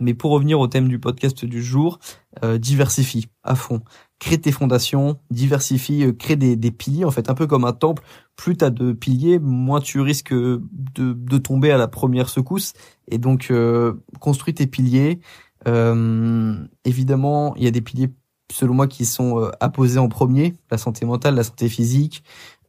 mais 0.00 0.14
pour 0.14 0.30
revenir 0.30 0.60
au 0.60 0.66
thème 0.66 0.88
du 0.88 0.98
podcast 0.98 1.44
du 1.44 1.62
jour 1.62 1.98
diversifie 2.58 3.28
à 3.42 3.54
fond 3.54 3.82
crée 4.18 4.38
tes 4.38 4.52
fondations, 4.52 5.18
diversifie, 5.30 6.04
euh, 6.04 6.12
crée 6.12 6.36
des, 6.36 6.70
piliers, 6.70 7.04
en 7.04 7.10
fait, 7.10 7.28
un 7.30 7.34
peu 7.34 7.46
comme 7.46 7.64
un 7.64 7.72
temple. 7.72 8.02
Plus 8.36 8.56
tu 8.56 8.64
as 8.64 8.70
de 8.70 8.92
piliers, 8.92 9.38
moins 9.38 9.80
tu 9.80 10.00
risques 10.00 10.32
de, 10.32 11.38
tomber 11.38 11.70
à 11.70 11.76
la 11.76 11.88
première 11.88 12.28
secousse. 12.28 12.72
Et 13.08 13.18
donc, 13.18 13.48
euh, 13.50 13.94
construis 14.20 14.54
tes 14.54 14.66
piliers. 14.66 15.20
Euh, 15.68 16.54
évidemment, 16.84 17.54
il 17.56 17.64
y 17.64 17.66
a 17.66 17.70
des 17.70 17.82
piliers, 17.82 18.10
selon 18.50 18.74
moi, 18.74 18.86
qui 18.86 19.04
sont 19.04 19.40
euh, 19.40 19.50
apposés 19.60 19.98
en 19.98 20.08
premier. 20.08 20.56
La 20.70 20.78
santé 20.78 21.04
mentale, 21.04 21.34
la 21.34 21.44
santé 21.44 21.68
physique, 21.68 22.24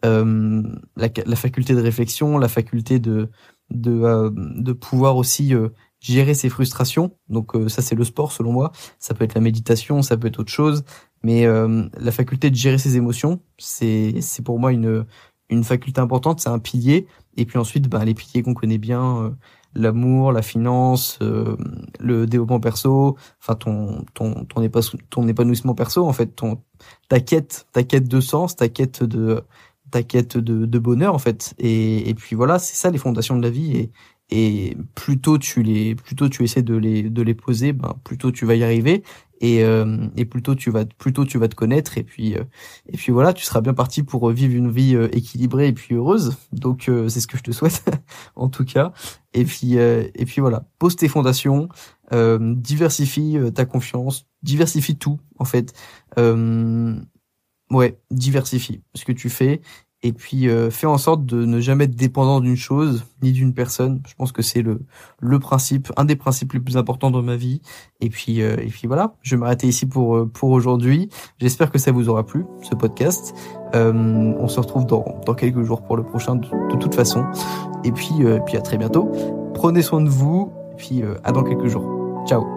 euh, 0.06 0.62
la, 0.96 1.10
la, 1.26 1.36
faculté 1.36 1.74
de 1.74 1.82
réflexion, 1.82 2.38
la 2.38 2.50
faculté 2.50 3.00
de, 3.00 3.30
de, 3.70 4.32
de 4.34 4.74
pouvoir 4.74 5.16
aussi 5.18 5.54
gérer 6.00 6.34
ses 6.34 6.50
frustrations. 6.50 7.18
Donc 7.30 7.54
ça 7.68 7.82
c'est 7.82 7.96
le 7.96 8.04
sport 8.04 8.32
selon 8.32 8.52
moi. 8.52 8.72
Ça 9.00 9.14
peut 9.14 9.24
être 9.24 9.36
la 9.36 9.42
méditation, 9.42 10.02
ça 10.02 10.18
peut 10.18 10.28
être 10.28 10.40
autre 10.40 10.52
chose. 10.52 10.84
Mais 11.24 11.46
euh, 11.46 11.88
la 11.98 12.12
faculté 12.12 12.50
de 12.50 12.56
gérer 12.56 12.78
ses 12.78 12.96
émotions, 12.98 13.42
c'est 13.58 14.22
c'est 14.22 14.44
pour 14.44 14.60
moi 14.60 14.72
une 14.72 15.06
une 15.50 15.64
faculté 15.64 16.02
importante, 16.02 16.40
c'est 16.42 16.50
un 16.50 16.60
pilier. 16.60 17.08
Et 17.38 17.46
puis 17.46 17.58
ensuite, 17.58 17.88
bah, 17.90 18.04
les 18.06 18.14
piliers 18.14 18.44
qu'on 18.44 18.54
connaît 18.54 18.78
bien, 18.78 19.24
euh, 19.24 19.30
l'amour, 19.76 20.32
la 20.34 20.42
finance, 20.42 21.20
euh, 21.22 21.56
le 22.00 22.28
développement 22.28 22.60
perso, 22.60 23.18
enfin 23.42 23.56
ton 23.56 24.06
ton 24.14 24.46
ton, 24.46 24.70
ton 25.10 25.28
épanouissement 25.28 25.76
perso 25.76 26.06
en 26.06 26.14
fait, 26.14 26.28
ton 26.36 26.62
ta 27.10 27.20
quête, 27.20 27.68
ta 27.72 27.84
quête 27.84 28.08
de 28.08 28.22
sens, 28.22 28.56
ta 28.56 28.70
quête 28.70 29.04
de 29.04 29.44
ta 29.92 30.04
quête 30.04 30.38
de, 30.38 30.66
de 30.66 30.80
bonheur 30.80 31.16
en 31.16 31.20
fait. 31.20 31.54
Et, 31.60 32.10
et 32.10 32.14
puis 32.14 32.36
voilà, 32.36 32.60
c'est 32.60 32.76
ça 32.76 32.92
les 32.92 32.98
fondations 32.98 33.38
de 33.38 33.44
la 33.44 33.50
vie. 33.50 33.78
Et, 33.78 33.92
et 34.30 34.76
plus 34.96 35.20
tôt 35.20 35.38
tu 35.38 35.64
les, 35.64 35.96
plus 35.96 36.16
tôt 36.16 36.28
tu 36.28 36.44
essaies 36.44 36.62
de 36.62 36.76
les 36.76 37.04
de 37.04 37.22
les 37.22 37.34
poser, 37.34 37.72
ben 37.74 37.96
plus 38.04 38.18
tôt 38.18 38.32
tu 38.32 38.46
vas 38.46 38.56
y 38.56 38.64
arriver. 38.64 39.04
Et, 39.40 39.64
euh, 39.64 40.08
et 40.16 40.26
plutôt 40.26 40.56
tu 40.56 40.72
vas 40.72 40.84
plutôt 40.86 41.24
tu 41.24 41.38
vas 41.38 41.48
te 41.48 41.56
connaître. 41.56 41.98
Et 41.98 42.04
puis 42.04 42.36
euh, 42.36 42.44
et 42.90 42.98
puis 42.98 43.12
voilà 43.14 43.34
tu 43.34 43.46
seras 43.46 43.62
bien 43.62 43.74
parti 43.74 44.04
pour 44.04 44.30
vivre 44.32 44.56
une 44.56 44.70
vie 44.70 44.96
euh, 44.96 45.08
équilibrée 45.16 45.68
et 45.68 45.74
puis 45.74 45.96
heureuse. 45.96 46.36
Donc 46.52 46.90
euh, 46.90 47.08
c'est 47.08 47.22
ce 47.22 47.28
que 47.28 47.38
je 47.38 47.44
te 47.44 47.52
souhaite 47.52 47.84
en 48.36 48.50
tout 48.50 48.66
cas. 48.66 48.92
Et 49.34 49.46
puis 49.46 49.76
et 49.76 50.26
puis 50.26 50.42
voilà 50.42 50.66
pose 50.80 50.96
tes 50.96 51.08
fondations 51.08 51.70
diversifie 52.12 53.38
ta 53.54 53.66
confiance 53.66 54.26
diversifie 54.42 54.98
tout 54.98 55.20
en 55.38 55.46
fait. 55.46 55.74
Ouais 57.70 58.00
diversifie 58.12 58.82
ce 58.96 59.06
que 59.06 59.12
tu 59.12 59.30
fais 59.30 59.62
et 60.08 60.14
puis 60.14 60.48
euh, 60.48 60.70
fais 60.70 60.88
en 60.88 60.98
sorte 60.98 61.26
de 61.26 61.44
ne 61.44 61.60
jamais 61.60 61.84
être 61.84 61.96
dépendant 61.96 62.40
d'une 62.40 62.56
chose 62.56 63.06
ni 63.22 63.34
d'une 63.34 63.54
personne. 63.54 64.02
Je 64.08 64.16
pense 64.16 64.32
que 64.32 64.42
c'est 64.42 64.62
le 64.62 64.80
le 65.20 65.40
principe, 65.40 65.92
un 65.98 66.06
des 66.06 66.16
principes 66.16 66.54
les 66.54 66.62
plus 66.62 66.78
importants 66.78 67.12
dans 67.12 67.22
ma 67.22 67.36
vie. 67.36 67.62
Et 68.00 68.10
puis 68.10 68.42
euh, 68.42 68.56
et 68.58 68.68
puis 68.68 68.88
voilà, 68.88 69.16
je 69.22 69.36
vais 69.36 69.40
m'arrêter 69.42 69.68
ici 69.68 69.86
pour 69.86 70.16
euh, 70.16 70.26
pour 70.26 70.52
aujourd'hui. 70.52 71.10
J'espère 71.40 71.72
que 71.72 71.78
ça 71.78 71.92
vous 71.92 72.08
aura 72.08 72.26
plu 72.26 72.46
ce 72.62 72.74
podcast. 72.74 73.36
Euh, 73.76 73.92
on 73.94 74.48
se 74.48 74.62
retrouve 74.62 74.86
dans 74.86 75.04
dans 75.26 75.34
quelques 75.34 75.64
jours 75.64 75.82
pour 75.84 75.98
le 75.98 76.04
prochain 76.04 76.36
de, 76.36 76.78
toute 76.80 76.96
façon. 76.96 77.26
Et 77.84 77.92
puis 77.92 78.16
puis 78.46 78.56
à 78.56 78.62
très 78.62 78.78
bientôt. 78.78 79.12
Prenez 79.54 79.82
soin 79.82 80.02
de 80.02 80.10
vous. 80.10 80.54
Et 80.72 80.76
puis 80.78 81.04
à 81.26 81.34
dans 81.34 81.44
quelques 81.44 81.68
jours. 81.68 82.24
Ciao. 82.28 82.57